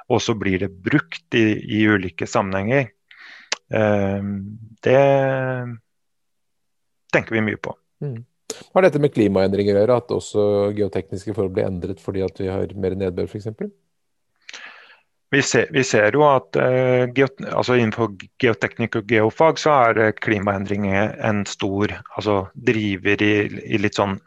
[0.09, 1.47] og så blir det brukt i,
[1.79, 2.91] i ulike sammenhenger.
[3.73, 4.29] Eh,
[4.87, 5.01] det
[7.13, 7.77] tenker vi mye på.
[8.03, 8.21] Mm.
[8.75, 10.43] Har dette med klimaendringer å gjøre, at også
[10.77, 13.49] geotekniske forhold blir endret fordi at vi har mer nedbør f.eks.?
[15.33, 18.11] Vi ser, vi ser, jo at uh, geot, altså innenfor
[18.43, 23.33] geoteknikk og geofag så er klimaendringer en stor altså driver i,
[23.65, 24.19] i litt sånn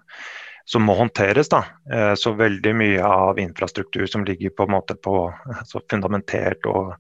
[0.66, 1.50] som må håndteres.
[1.50, 1.64] Da.
[1.94, 4.68] Eh, så veldig mye av infrastruktur som ligger på
[5.04, 5.16] på
[5.60, 6.96] altså fundamentert og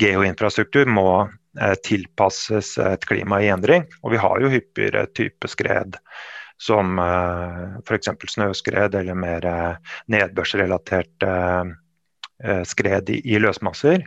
[0.00, 1.28] geoinfrastruktur, må
[1.60, 3.84] eh, tilpasses et klima i endring.
[4.02, 6.00] Og vi har jo hyppigere type skred
[6.62, 8.08] som eh, f.eks.
[8.36, 9.48] snøskred eller mer
[10.12, 11.36] nedbørsrelaterte
[12.66, 14.02] skred i løsmasser.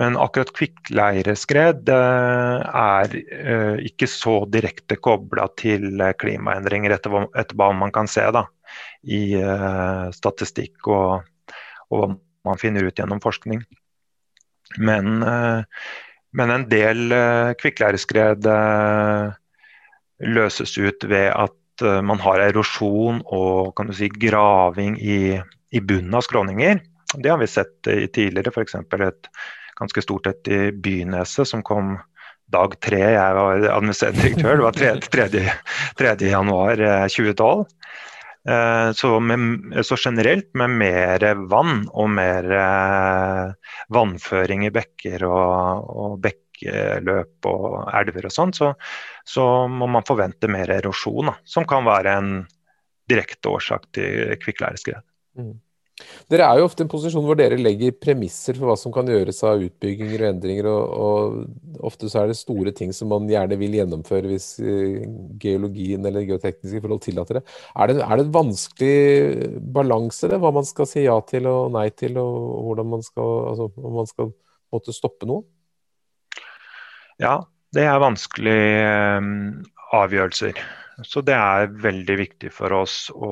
[0.00, 7.94] Men akkurat kvikkleireskred er eh, ikke så direkte kobla til eh, klimaendringer, etter hva man
[7.94, 8.42] kan se da,
[9.06, 11.54] i eh, statistikk og,
[11.94, 12.10] og hva
[12.50, 13.62] man finner ut gjennom forskning.
[14.82, 15.20] Men,
[16.34, 17.12] men en del
[17.60, 18.48] kvikkleireskred
[20.34, 26.82] løses ut ved at man har erosjon og si, graving i, i bunnen av skråninger.
[27.14, 28.80] Det har vi sett tidligere, f.eks.
[28.82, 29.30] et
[29.80, 31.96] ganske stort et i Byneset, som kom
[32.52, 33.00] dag tre.
[33.16, 34.58] Jeg var administrerende direktør.
[34.58, 34.90] Det var 3.
[35.14, 35.44] 3.
[35.98, 36.16] 3.
[36.28, 37.64] januar 2012.
[38.48, 45.88] Eh, så, med, så, generelt med mer vann og mer eh, vannføring i bekker og,
[45.88, 48.74] og bekkeløp og elver og sånn, så,
[49.24, 52.34] så, må man forvente mer erosjon, da, som kan være en
[53.08, 55.00] direkte årsak til kvikkleireskred.
[55.40, 55.56] Mm.
[56.26, 59.06] Dere er jo ofte i en posisjon hvor dere legger premisser for hva som kan
[59.06, 63.28] gjøres av utbygginger og endringer, og, og ofte så er det store ting som man
[63.30, 65.04] gjerne vil gjennomføre hvis uh,
[65.42, 67.44] geologien eller geotekniske forhold tillater det.
[67.78, 71.70] Er det, er det en vanskelig balanse, det, hva man skal si ja til og
[71.76, 74.34] nei til, og hvordan man skal, altså, om man skal
[74.74, 75.46] måtte stoppe noe?
[77.22, 77.38] Ja,
[77.74, 78.88] det er vanskelige
[79.22, 79.36] um,
[79.94, 80.58] avgjørelser.
[81.02, 83.30] Så det er veldig viktig for oss å,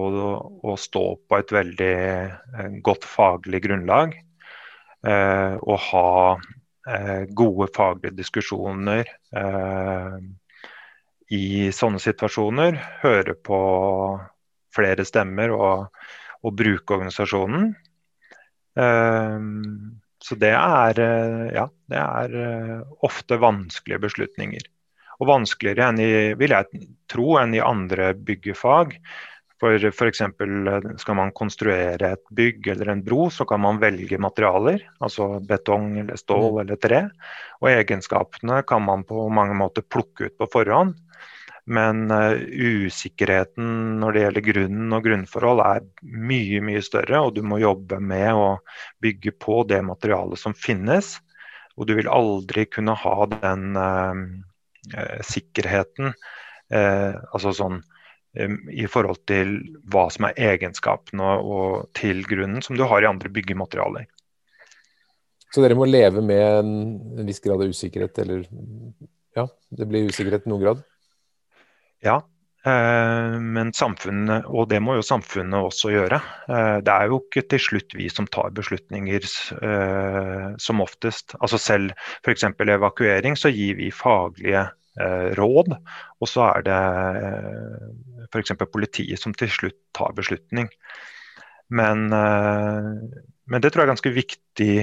[0.67, 4.17] å stå på et veldig eh, godt faglig grunnlag.
[5.07, 6.09] Eh, og ha
[6.91, 9.07] eh, gode faglige diskusjoner
[9.39, 10.19] eh,
[11.39, 12.81] i sånne situasjoner.
[13.05, 13.63] Høre på
[14.75, 16.05] flere stemmer og,
[16.43, 17.71] og bruke organisasjonen.
[18.75, 19.39] Eh,
[20.23, 22.39] så det er, eh, ja, det er
[23.07, 24.72] ofte vanskelige beslutninger
[25.23, 28.97] og vanskeligere enn i, vil jeg tro, enn i andre byggefag.
[29.63, 30.25] For f.eks.
[30.99, 34.83] skal man konstruere et bygg eller en bro, så kan man velge materialer.
[34.99, 36.61] Altså betong eller stål mm.
[36.65, 37.01] eller tre.
[37.63, 40.97] Og egenskapene kan man på mange måter plukke ut på forhånd.
[41.71, 47.45] Men uh, usikkerheten når det gjelder grunnen og grunnforhold er mye mye større, og du
[47.47, 48.49] må jobbe med å
[49.05, 51.21] bygge på det materialet som finnes.
[51.79, 54.27] Og du vil aldri kunne ha den uh,
[55.27, 56.15] sikkerheten,
[56.75, 57.83] uh, altså sånn
[58.73, 59.59] i forhold til
[59.93, 64.07] hva som er egenskapene og til grunnen, som du har i andre byggematerialer.
[65.53, 66.71] Så dere må leve med en,
[67.21, 68.47] en viss grad av usikkerhet, eller
[69.37, 70.81] ja, det blir usikkerhet i noen grad?
[72.01, 72.29] Ja, eh,
[72.63, 76.21] men samfunnet, og det må jo samfunnet også gjøre.
[76.47, 81.35] Eh, det er jo ikke til slutt vi som tar beslutninger eh, som oftest.
[81.41, 82.47] Altså selv f.eks.
[82.63, 84.69] evakuering, så gir vi faglige
[85.39, 85.71] råd.
[86.21, 86.81] Og så er det
[88.29, 88.53] f.eks.
[88.69, 90.67] politiet som til slutt tar beslutning.
[91.73, 94.75] Men, men det tror jeg er ganske viktig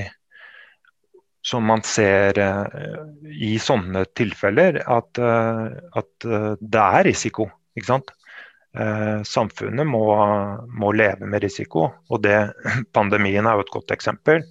[1.46, 2.42] som man ser
[3.30, 7.46] i sånne tilfeller, at, at det er risiko.
[7.80, 8.15] Ikke sant?
[9.26, 10.04] samfunnet må,
[10.78, 12.36] må, leve med risiko, og det,
[12.96, 14.44] pandemien er jo et godt eksempel.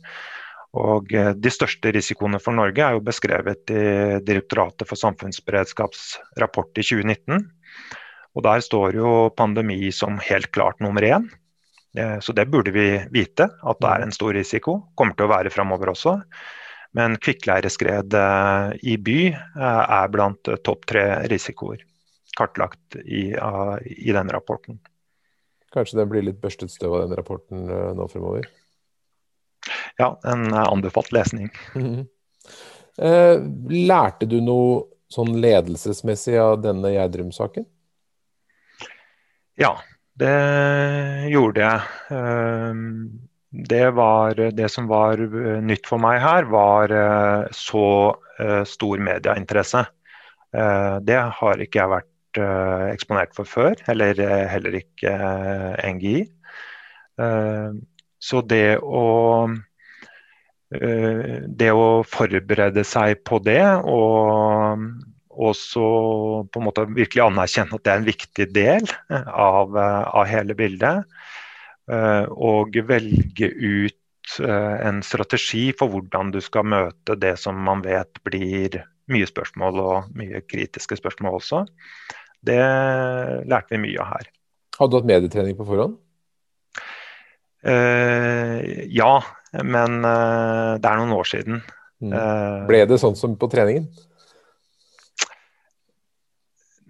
[0.75, 6.03] Og De største risikoene for Norge er jo beskrevet i Direktoratet for samfunnsberedskaps
[6.43, 7.47] rapport i 2019.
[8.35, 11.31] Og Der står jo pandemi som helt klart nummer én.
[12.21, 14.81] Så det burde vi vite, at det er en stor risiko.
[14.99, 16.19] Kommer til å være framover også.
[16.97, 21.85] Men kvikkleireskred eh, i by eh, er blant eh, topp tre risikoer
[22.37, 23.33] kartlagt i,
[23.85, 24.79] i den rapporten.
[25.75, 28.47] Kanskje den blir litt børstet støv av den rapporten nå fremover?
[29.99, 31.51] Ja, en anbefalt lesning.
[31.75, 32.07] Mm -hmm.
[33.87, 37.67] lærte du noe sånn ledelsesmessig av denne Gjerdrum-saken?
[39.55, 39.79] Ja,
[40.14, 40.37] det
[41.31, 41.81] gjorde jeg.
[43.51, 47.87] Det, var, det som var eh, nytt for meg her, var eh, så
[48.38, 49.87] eh, stor medieinteresse.
[51.05, 52.07] Det har ikke jeg vært
[52.92, 54.18] eksponert for før, eller
[54.51, 55.14] heller ikke
[55.94, 56.20] NGI.
[58.18, 59.05] Så det å
[60.68, 64.83] det å forberede seg på det, og
[65.33, 65.85] også
[66.53, 68.90] på en måte virkelig anerkjenne at det er en viktig del
[69.33, 71.09] av, av hele bildet,
[71.88, 77.81] Eh, og velge ut eh, en strategi for hvordan du skal møte det som man
[77.85, 81.62] vet blir mye spørsmål, og mye kritiske spørsmål også.
[82.44, 82.59] Det
[83.51, 84.29] lærte vi mye av her.
[84.79, 85.96] Hadde du hatt medietrening på forhånd?
[87.66, 88.62] Uh,
[88.94, 89.16] ja,
[89.66, 91.62] men uh, det er noen år siden.
[91.98, 92.12] Mm.
[92.14, 93.88] Uh, Ble det sånn som på treningen?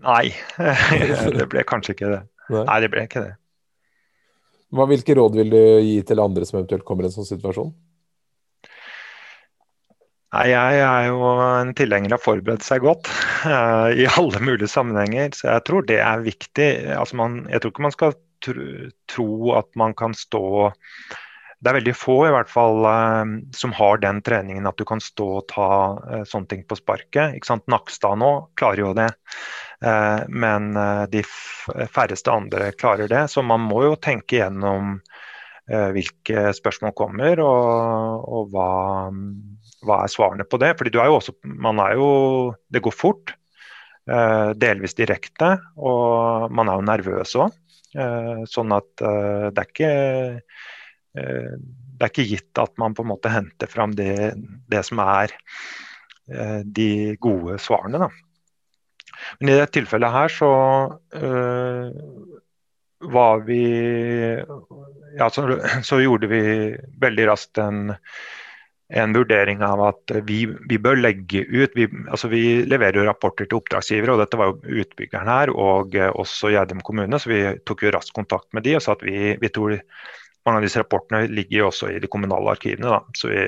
[0.04, 0.28] Nei,
[1.38, 2.22] det ble kanskje ikke det.
[2.52, 3.34] Nei, Nei det ble ikke det.
[4.68, 7.72] Hva, hvilke råd vil du gi til andre som eventuelt kommer i en sånn situasjon?
[10.34, 13.08] Nei, Jeg er jo en tilhenger av å forberede seg godt
[13.46, 15.32] uh, i alle mulige sammenhenger.
[15.36, 16.68] Så jeg tror det er viktig.
[16.98, 20.70] Altså man, jeg tror ikke man skal tro, at man kan stå
[21.58, 23.24] Det er veldig få i hvert fall uh,
[23.56, 27.38] som har den treningen at du kan stå og ta uh, sånne ting på sparket.
[27.38, 27.66] Ikke sant?
[27.66, 29.10] Nakstad nå klarer jo det.
[29.84, 31.22] Eh, men eh, de
[31.94, 33.28] færreste andre klarer det.
[33.28, 34.96] Så man må jo tenke gjennom
[35.70, 38.70] eh, hvilke spørsmål kommer, og, og hva,
[39.88, 40.74] hva, er svarene på det.
[40.78, 42.10] Fordi du er jo også, man er jo,
[42.70, 43.34] Det går fort,
[44.56, 47.56] delvis direkte, og man er jo nervøs òg.
[48.48, 49.90] Sånn at det er ikke
[51.12, 54.32] det er ikke gitt at man på en måte henter fram det,
[54.70, 55.34] det som er
[56.64, 56.88] de
[57.20, 58.00] gode svarene.
[58.00, 58.08] Da.
[59.38, 60.50] Men i dette tilfellet her så
[61.18, 61.88] øh,
[63.14, 63.62] var vi
[65.18, 65.46] Ja, så,
[65.82, 66.42] så, gjorde vi
[67.00, 67.94] veldig raskt en,
[68.88, 73.48] en vurdering av at vi, vi bør legge ut vi, altså vi, leverer jo rapporter
[73.48, 77.84] til oppdragsgivere, og dette var jo utbyggeren her og også Gjerdrum kommune, så vi tok
[77.84, 79.76] jo raskt kontakt med de og sa at vi, vi tror
[80.48, 82.88] mange av disse rapportene ligger jo også i de kommunale arkivene.
[82.88, 83.02] Da.
[83.18, 83.42] Så vi,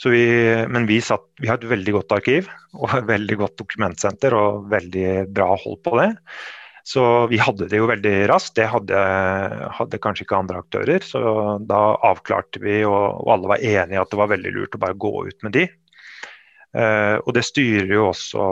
[0.00, 0.24] så vi,
[0.68, 4.68] men vi, satt, vi, har et veldig godt arkiv og et veldig godt dokumentsenter og
[4.72, 6.10] veldig bra hold på det.
[6.84, 8.58] Så vi hadde det jo veldig raskt.
[8.58, 8.98] Det hadde,
[9.72, 11.04] hadde kanskje ikke andre aktører.
[11.04, 11.20] Så
[11.64, 14.98] da avklarte vi, og, og alle var enige at det var veldig lurt å bare
[15.00, 15.64] gå ut med de.
[16.74, 18.44] Uh, og det styrer jo også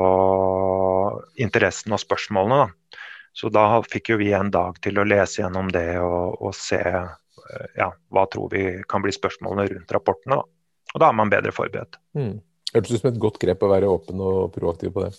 [1.45, 2.62] interessen og spørsmålene.
[2.62, 3.01] Da.
[3.37, 6.80] Så da fikk jo vi en dag til å lese gjennom det og, og se
[6.80, 10.41] uh, ja, hva tror vi kan bli spørsmålene rundt rapportene.
[10.41, 10.93] Da.
[10.95, 11.99] Og da er man bedre forberedt.
[12.16, 12.39] Mm.
[12.72, 15.12] Hørtes ut som et godt grep å være åpen og proaktiv på det.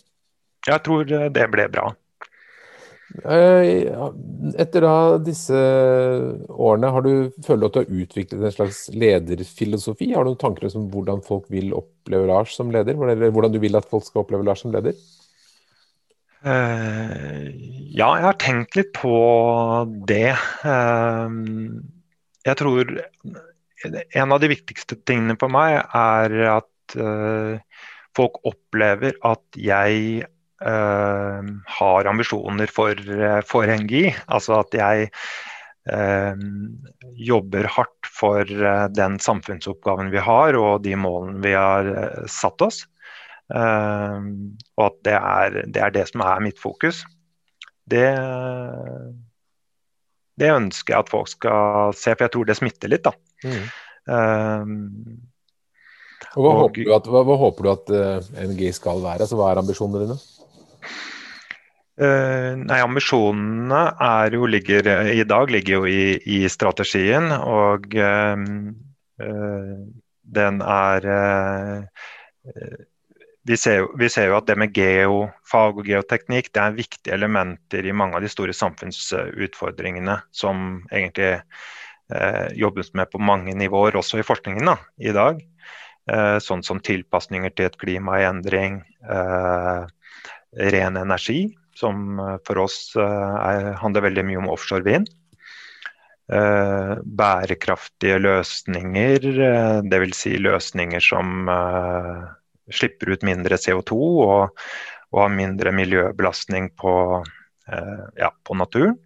[0.64, 1.92] Jeg tror eh, det ble bra.
[3.14, 3.94] Eh,
[4.58, 5.58] etter da disse
[6.50, 10.10] årene, har du, du at du har utviklet en slags lederfilosofi?
[10.16, 12.98] Har du noen tanker om hvordan folk vil oppleve Lars som leder?
[12.98, 14.98] Eller hvordan du vil at folk skal oppleve Lars som leder?
[16.44, 17.54] Uh,
[17.94, 19.16] ja, jeg har tenkt litt på
[20.10, 20.34] det.
[20.66, 21.30] Uh,
[22.44, 22.98] jeg tror
[23.86, 26.70] en av de viktigste tingene for meg er at
[28.14, 30.26] folk opplever at jeg
[30.62, 33.00] har ambisjoner for,
[33.48, 34.14] for NGI.
[34.32, 35.10] Altså at jeg
[37.20, 38.48] jobber hardt for
[38.96, 41.90] den samfunnsoppgaven vi har og de målene vi har
[42.32, 42.84] satt oss.
[43.52, 47.02] Og at det er, det er, det som er mitt fokus.
[47.84, 48.08] Det,
[50.40, 53.04] det, ønsker jeg at folk skal se, for jeg tror det smitter litt.
[53.04, 53.14] da.
[53.44, 53.66] Mm.
[54.04, 54.74] Um,
[56.34, 59.26] hva, og, håper du at, hva, hva håper du at uh, NGI NG skal være?
[59.26, 60.18] Altså, hva er ambisjonene dine?
[61.94, 67.30] Uh, nei, Ambisjonene er jo, ligger, i dag ligger jo i, i strategien.
[67.38, 68.48] Og øh,
[70.24, 71.10] den er
[73.44, 77.86] vi ser, vi ser, jo at det med geofag og geoteknikk det er viktige elementer
[77.86, 81.42] i mange av de store samfunnsutfordringene som egentlig
[82.14, 85.44] øh, jobbes med på mange nivåer, også i forskningen da, i dag.
[86.04, 89.84] Eh, sånn som tilpasninger til et klima i endring, eh,
[90.58, 95.12] ren energi, som eh, for oss eh, er, handler veldig mye om offshore vind.
[96.32, 99.26] Uh, bærekraftige løsninger,
[99.84, 100.14] dvs.
[100.16, 101.50] Si løsninger som
[102.72, 104.62] slipper ut mindre CO2 og,
[105.14, 107.24] og har mindre miljøbelastning på,
[107.68, 108.98] eh, ja, på naturen.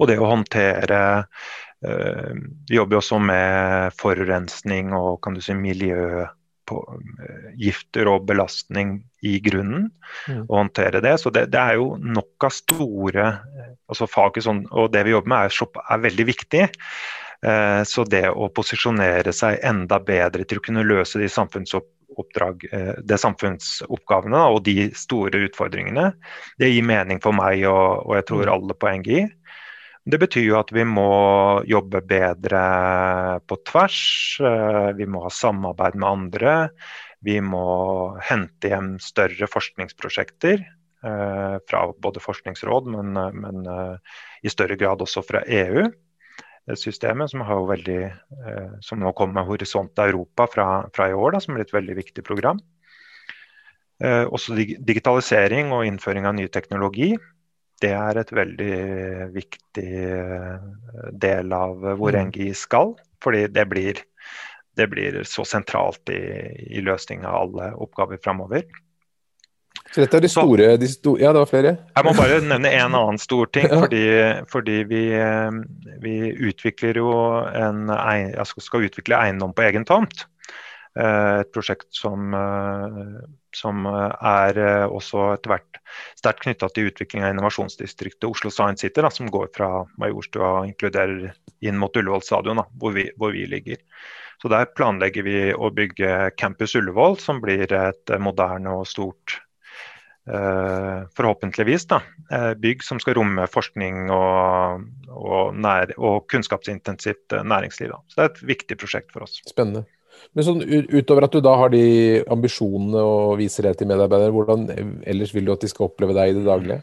[0.00, 1.00] Og det å håndtere
[1.84, 2.32] eh,
[2.68, 6.26] Vi jobber også med forurensning og kan du si, miljø
[6.70, 6.80] på,
[7.20, 9.90] eh, gifter og belastning i grunnen.
[10.26, 10.42] Mm.
[10.48, 11.18] og håndtere det.
[11.22, 13.26] Så det, det, er jo nok av store
[13.90, 16.64] altså faget sånn, Og det vi jobber med er, er veldig viktig.
[17.46, 22.64] Eh, så det å posisjonere seg enda bedre til å kunne løse de samfunnsoppgavene oppdrag,
[22.72, 26.10] eh, det samfunnsoppgavene og de store utfordringene.
[26.58, 28.52] Det gir mening for meg og, og jeg tror mm.
[28.54, 29.22] alle på NGI.
[30.04, 31.10] Det betyr jo at vi må
[31.68, 32.60] jobbe bedre
[33.46, 34.00] på tvers.
[34.40, 36.54] Eh, vi må ha samarbeid med andre.
[37.24, 37.66] Vi må
[38.24, 43.12] hente hjem større forskningsprosjekter eh, fra både forskningsråd, men,
[43.44, 43.66] men
[44.40, 45.90] i større grad også fra EU
[46.76, 51.40] systemet, som, veldig, eh, som nå kommer med Horisont Europa fra, fra, i år, da,
[51.40, 52.60] som blir et veldig viktig program.
[54.02, 57.14] Eh, også digitalisering og innføring av ny teknologi.
[57.80, 58.74] Det er et veldig
[59.34, 60.68] viktig eh,
[61.16, 62.28] del av hvor mm.
[62.28, 62.94] NGI skal.
[63.24, 64.02] Fordi det blir,
[64.76, 66.20] det blir så sentralt i,
[66.76, 68.66] i løsning av alle oppgaver framover.
[69.90, 71.72] Så dette er de store, de store, Ja, det var flere.
[71.96, 73.66] Jeg må bare nevne en annen stor ting.
[73.82, 74.02] Fordi,
[74.50, 75.56] fordi vi, eh,
[76.02, 76.16] vi,
[76.50, 77.10] utvikler jo
[77.48, 80.28] en, altså skal utvikle eiendom på egen tomt.
[81.00, 83.20] Eh, et prosjekt som, eh,
[83.56, 85.80] som er også etter hvert
[86.18, 90.70] sterkt knytta til utvikling av innovasjonsdistriktet Oslo Science City, da, som går fra Majorstua og
[90.70, 91.32] inkluderer
[91.64, 93.80] inn mot Ullevål stadion, da, hvor, vi, hvor vi ligger.
[94.40, 99.40] Så Der planlegger vi å bygge Campus Ullevål, som blir et moderne og stort
[100.28, 107.46] Eh, forhåpentligvis da, eh, bygg som skal romme forskning og, og, nær, og kunnskapsintensivt eh,
[107.46, 107.90] næringsliv.
[107.90, 107.98] Da.
[108.06, 109.40] Så det er et viktig prosjekt for oss.
[109.48, 109.86] Spennende.
[110.36, 110.62] Men sånn,
[110.92, 111.84] utover at du da har de
[112.30, 114.68] ambisjonene og viser det til medarbeidere, hvordan
[115.08, 116.82] ellers vil du at de skal oppleve deg i det daglige?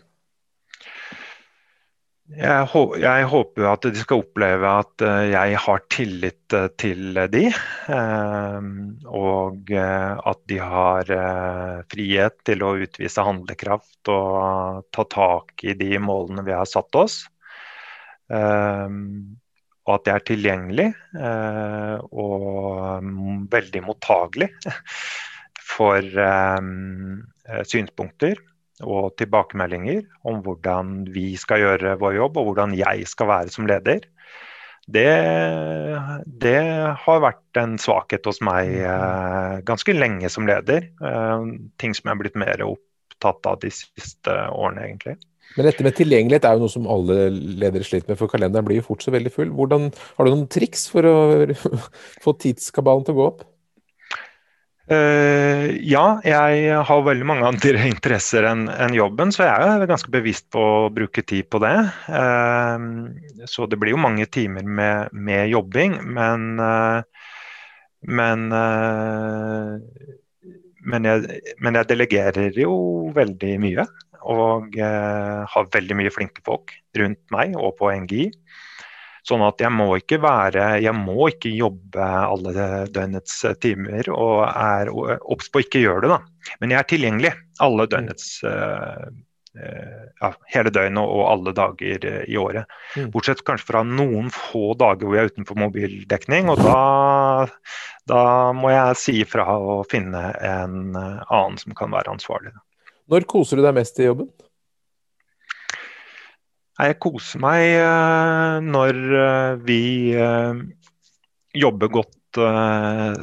[2.28, 2.68] Jeg,
[3.00, 7.46] jeg, håper at de skal oppleve at eh, jeg har tillit eh, til de.
[7.48, 8.68] Eh,
[9.08, 11.14] og at de har
[11.88, 17.22] frihet til å utvise handlekraft og ta tak i de målene vi har satt oss.
[19.88, 20.88] Og at jeg er tilgjengelig
[22.12, 24.50] og mm, veldig mottagelig
[25.74, 26.04] for
[27.72, 28.42] synspunkter
[28.86, 33.70] og tilbakemeldinger om hvordan vi skal gjøre vår jobb, og hvordan jeg skal være som
[33.70, 34.06] leder.
[34.88, 35.08] Det,
[36.26, 36.60] det
[37.04, 40.88] har vært en svakhet hos meg eh, ganske lenge som leder.
[40.96, 41.48] Eh,
[41.82, 45.18] ting som jeg er blitt mer opptatt av de siste årene, egentlig.
[45.56, 48.82] Men dette med tilgjengelighet er jo noe som alle ledere sliter med, for kalenderen blir
[48.82, 49.54] jo fort så veldig full.
[49.58, 51.16] Hvordan, har du noen triks for å
[52.24, 53.46] få tidskabalen til å gå opp?
[54.88, 60.14] Uh, ja, jeg har veldig mange andre interesser enn en jobben, så jeg er ganske
[60.14, 61.76] bevisst på å bruke tid på det.
[62.08, 67.04] Uh, så det blir jo mange timer med, med jobbing, men uh,
[68.08, 68.44] men,
[70.88, 72.76] men jeg, men, jeg, delegerer jo
[73.16, 73.84] veldig mye.
[74.28, 78.28] Og har veldig mye flinke folk rundt meg og på NGI.
[79.28, 84.92] Sånn at jeg må ikke være Jeg må ikke jobbe alle døgnets timer og er
[84.94, 86.52] obs på ikke gjøre det, da.
[86.62, 87.32] Men jeg er tilgjengelig
[87.64, 89.08] alle døgnets uh,
[89.58, 92.70] ja, hele døgnet og alle dager i året.
[92.96, 93.10] Mm.
[93.12, 96.52] Bortsett kanskje fra noen få dager hvor jeg er utenfor mobildekning.
[96.54, 96.78] Og da,
[98.08, 98.22] da
[98.56, 102.54] må jeg si ifra og finne en annen som kan være ansvarlig.
[103.08, 104.28] Når koser du deg mest i jobben?
[106.78, 110.60] Jeg koser meg uh, når uh, vi uh,
[111.58, 112.14] jobber godt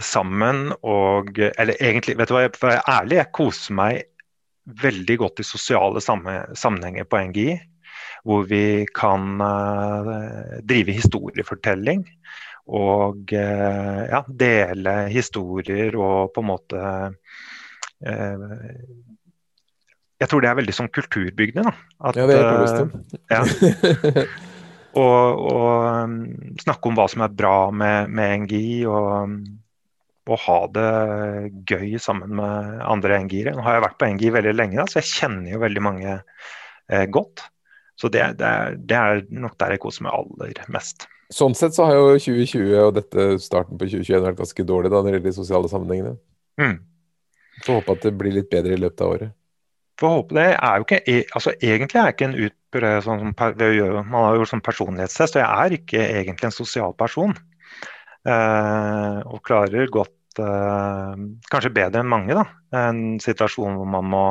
[0.02, 4.00] sammen og Eller egentlig, vet du hva, for jeg er ærlig, jeg koser meg
[4.82, 7.54] veldig godt i sosiale sammenhenger på NGI.
[8.26, 8.64] Hvor vi
[8.96, 9.38] kan
[10.66, 12.02] drive historiefortelling
[12.74, 16.82] og ja, dele historier og på en måte
[20.24, 21.72] jeg tror det er veldig sånn kulturbyggende.
[22.08, 22.94] At, ja, det er uh,
[23.28, 23.42] ja.
[25.02, 26.14] og, og um,
[26.62, 29.34] snakke om hva som er bra med, med NGI, og,
[30.24, 30.88] og, ha det
[31.68, 33.52] gøy sammen med andre NGI-ere.
[33.58, 36.16] Nå har jeg vært på NGI veldig lenge, da, så jeg kjenner jo veldig mange
[36.16, 37.44] eh, godt.
[38.00, 41.04] Så det, det, er, det, er, nok der jeg koser meg aller mest.
[41.32, 44.98] Sånn sett så har jo 2020 og dette starten på 2021 vært ganske dårlig da,
[44.98, 46.16] når det gjelder de sosiale sammenhengene.
[46.60, 46.76] Mm.
[47.64, 49.40] Får håpe at det blir litt bedre i løpet av året
[50.00, 50.50] får håpe det.
[50.54, 53.34] er jo ikke, e, altså Egentlig er jeg ikke en utprøvd sånn,
[54.10, 57.34] Man har gjort sånn personlighetstest, og jeg er ikke egentlig en sosial person.
[58.24, 64.24] Eh, og klarer godt, eh, kanskje bedre enn mange, da, en situasjon hvor man må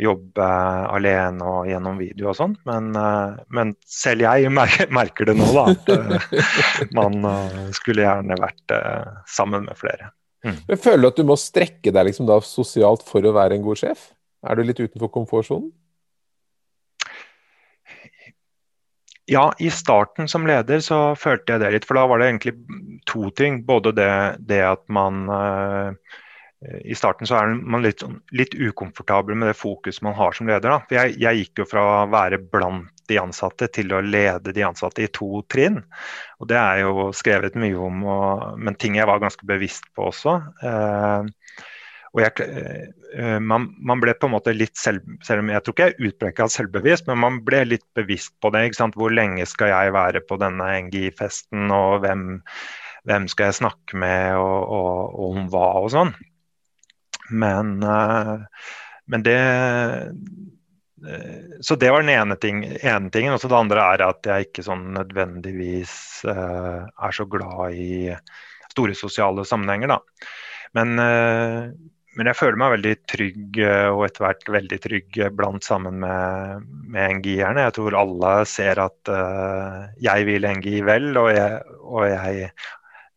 [0.00, 0.46] jobbe
[0.90, 2.56] alene og gjennom video og sånn.
[2.66, 5.66] Men, eh, men, selv jeg merker, det nå, da.
[5.70, 10.10] At eh, man eh, skulle gjerne vært eh, sammen med flere.
[10.44, 10.58] Mm.
[10.68, 13.64] Men Føler du at du må strekke deg liksom da sosialt for å være en
[13.64, 14.10] god sjef?
[14.44, 15.72] Er du litt utenfor komfortsonen?
[19.26, 21.86] Ja, i starten som leder så følte jeg det litt.
[21.88, 22.54] For da var det egentlig
[23.08, 23.62] to ting.
[23.64, 24.10] Både det,
[24.44, 25.94] det at man uh,
[26.84, 28.04] I starten så er man litt,
[28.36, 30.68] litt, ukomfortabel med det fokus man har som leder.
[30.68, 30.82] Da.
[30.84, 34.64] For jeg, jeg, gikk jo fra å være blant de ansatte til å lede de
[34.64, 35.80] ansatte i to trinn.
[36.40, 40.10] Og det er jo skrevet mye om, og, men ting jeg var ganske bevisst på
[40.12, 40.36] også.
[40.60, 41.32] Uh,
[42.14, 42.46] og jeg,
[43.18, 46.10] uh, man, man, ble på en måte litt selv, selv om jeg tror ikke jeg
[46.12, 48.68] utpreka selvbevisst, men man ble litt bevisst på det.
[48.68, 48.98] ikke sant?
[48.98, 52.28] Hvor lenge skal jeg være på denne NGI-festen, og hvem,
[53.10, 56.14] hvem, skal jeg snakke med, og, og, og om hva og sånn.
[57.34, 58.38] Men, uh,
[59.10, 59.38] men det
[61.60, 63.34] så det var den ene, ting, ene tingen.
[63.34, 68.14] Og så det andre er at jeg ikke sånn nødvendigvis er så glad i
[68.72, 70.30] store sosiale sammenhenger, da.
[70.78, 70.96] Men,
[72.14, 76.64] men jeg føler meg veldig trygg eh, og etter hvert veldig trygg blant sammen med,
[76.94, 77.66] med NGI-erne.
[77.66, 82.50] Jeg tror alle ser at uh, jeg vil NGI vel, og jeg, og jeg,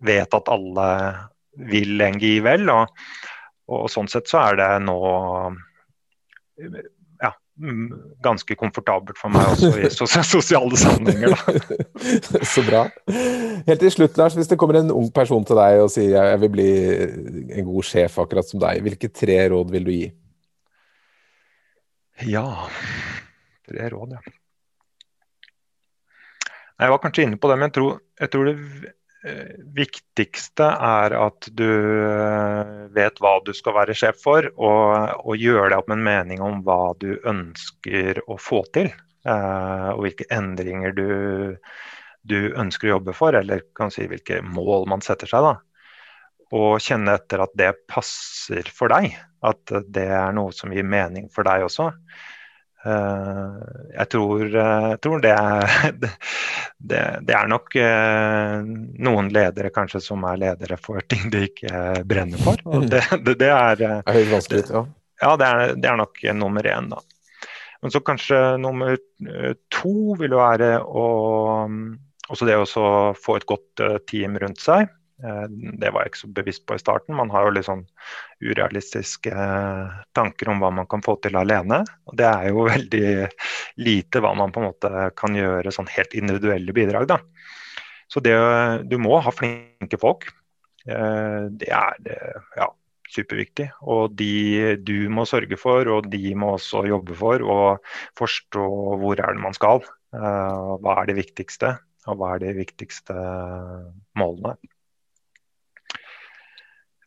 [0.07, 0.89] vet at alle
[1.69, 2.69] vil NGI vel.
[2.73, 3.05] Og,
[3.73, 4.97] og sånn sett så er det nå
[8.21, 9.89] ganske komfortabelt for meg også i
[10.35, 11.33] sosiale sammenhenger.
[12.53, 12.83] Så bra.
[13.67, 14.37] Helt til slutt, Lars.
[14.37, 16.69] Hvis det kommer en ung person til deg og sier jeg vil bli
[17.57, 20.07] en god sjef akkurat som deg, hvilke tre råd vil du gi?
[22.27, 22.45] Ja
[23.67, 24.35] Tre råd, ja.
[26.77, 28.55] Jeg var kanskje inne på det, men jeg tror, jeg tror det
[29.77, 31.67] viktigste er at du
[32.05, 36.43] eh, vet hva du skal være sjef for, og, og gjør deg opp en mening
[36.43, 38.91] om hva du ønsker å få til.
[39.27, 41.09] Eh, og hvilke endringer du,
[42.21, 45.47] du, ønsker å jobbe for, eller kan si hvilke mål man setter seg.
[45.49, 45.55] da.
[46.55, 51.27] Og kjenne etter at det passer for deg, at det er noe som gir mening
[51.33, 51.91] for deg også.
[52.87, 53.55] Eh,
[53.97, 55.89] jeg tror, eh, jeg tror det, er,
[56.91, 58.69] det, det, er nok eh,
[59.03, 62.61] noen ledere kanskje som er ledere for ting de ikke brenner for.
[62.69, 64.85] Og det, det, det er, er vanskelig, ja.
[65.23, 67.03] ja det, er, det er nok nummer én, da.
[67.83, 68.95] Men så kanskje nummer
[69.69, 71.07] to vil være å
[72.27, 72.85] også det å
[73.15, 74.89] få et godt team rundt seg.
[75.23, 77.17] Eh, det var jeg ikke så bevisst på i starten.
[77.17, 77.83] Man har jo litt sånn
[78.43, 81.81] urealistiske eh, tanker om hva man kan få til alene.
[82.09, 83.11] Og det er jo veldig
[83.81, 87.09] lite hva man på en måte kan gjøre sånn helt individuelle bidrag.
[87.13, 87.21] da.
[88.07, 88.35] Så det,
[88.87, 90.29] du må ha flinke folk.
[90.87, 91.97] Eh, det er
[92.59, 92.69] ja,
[93.11, 93.71] superviktig.
[93.89, 97.41] Og de du må sørge for, og de må også jobbe for.
[97.41, 98.69] Og forstå
[99.01, 99.83] hvor er det man skal.
[100.07, 101.73] Hva er det viktigste,
[102.07, 103.13] og hva er de viktigste
[104.17, 104.55] målene.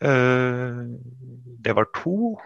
[0.04, 0.80] Eh,
[1.60, 2.38] det var to.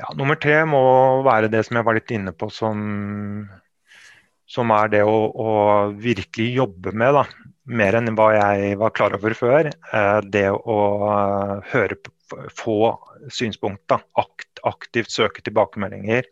[0.00, 0.80] Ja, nummer tre må
[1.26, 3.44] være det som jeg var litt inne på, som,
[4.48, 5.50] som er det å, å,
[6.00, 7.18] virkelig jobbe med.
[7.18, 7.26] Da.
[7.80, 9.68] Mer enn hva jeg var klar over før.
[9.68, 10.78] Eh, det å
[11.74, 12.00] høre,
[12.56, 12.78] få
[13.28, 13.92] synspunkt.
[13.92, 16.30] Akt, aktivt søke tilbakemeldinger.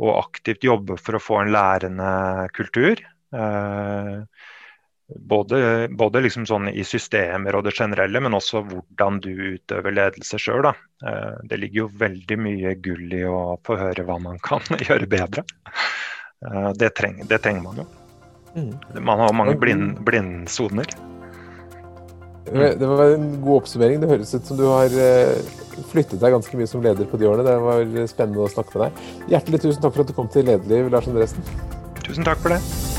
[0.00, 2.10] Og aktivt jobbe for å få en lærende
[2.56, 3.04] kultur.
[3.36, 4.16] Eh,
[5.16, 10.40] både, både liksom sånn i systemer og det generelle, men også hvordan du utøver ledelse
[10.40, 10.70] sjøl.
[10.70, 15.08] Eh, det ligger jo veldig mye gull i å få høre hva man kan gjøre
[15.10, 15.46] bedre.
[16.46, 17.88] Eh, det, trenger, det trenger man jo.
[18.56, 18.74] Mm.
[19.06, 20.90] Man har mange blind, blindsoner.
[22.50, 24.00] Det var en god oppsummering.
[24.02, 25.36] Det høres ut som du har eh,
[25.92, 27.46] flyttet deg ganske mye som leder på de årene.
[27.46, 29.10] Det var spennende å snakke med deg.
[29.36, 31.46] Hjertelig tusen takk for at du kom til Lederliv, Lars Andresen.
[32.02, 32.89] Tusen takk for det.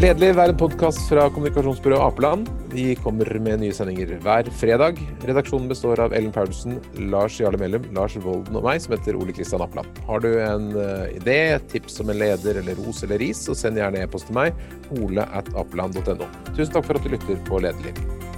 [0.00, 2.46] Lederliv er en podkast fra kommunikasjonsbyrået Apeland.
[2.72, 4.96] Vi kommer med nye sendinger hver fredag.
[5.28, 6.78] Redaksjonen består av Ellen Paulsen,
[7.12, 10.00] Lars Jarle Mellum, Lars Volden og meg, som heter Ole Kristian Apeland.
[10.08, 11.36] Har du en uh, idé,
[11.68, 14.56] tips om en leder eller ros eller ris, så send gjerne e-post til meg,
[15.02, 16.32] ole at apeland.no.
[16.54, 18.29] Tusen takk for at du lytter på Lederliv.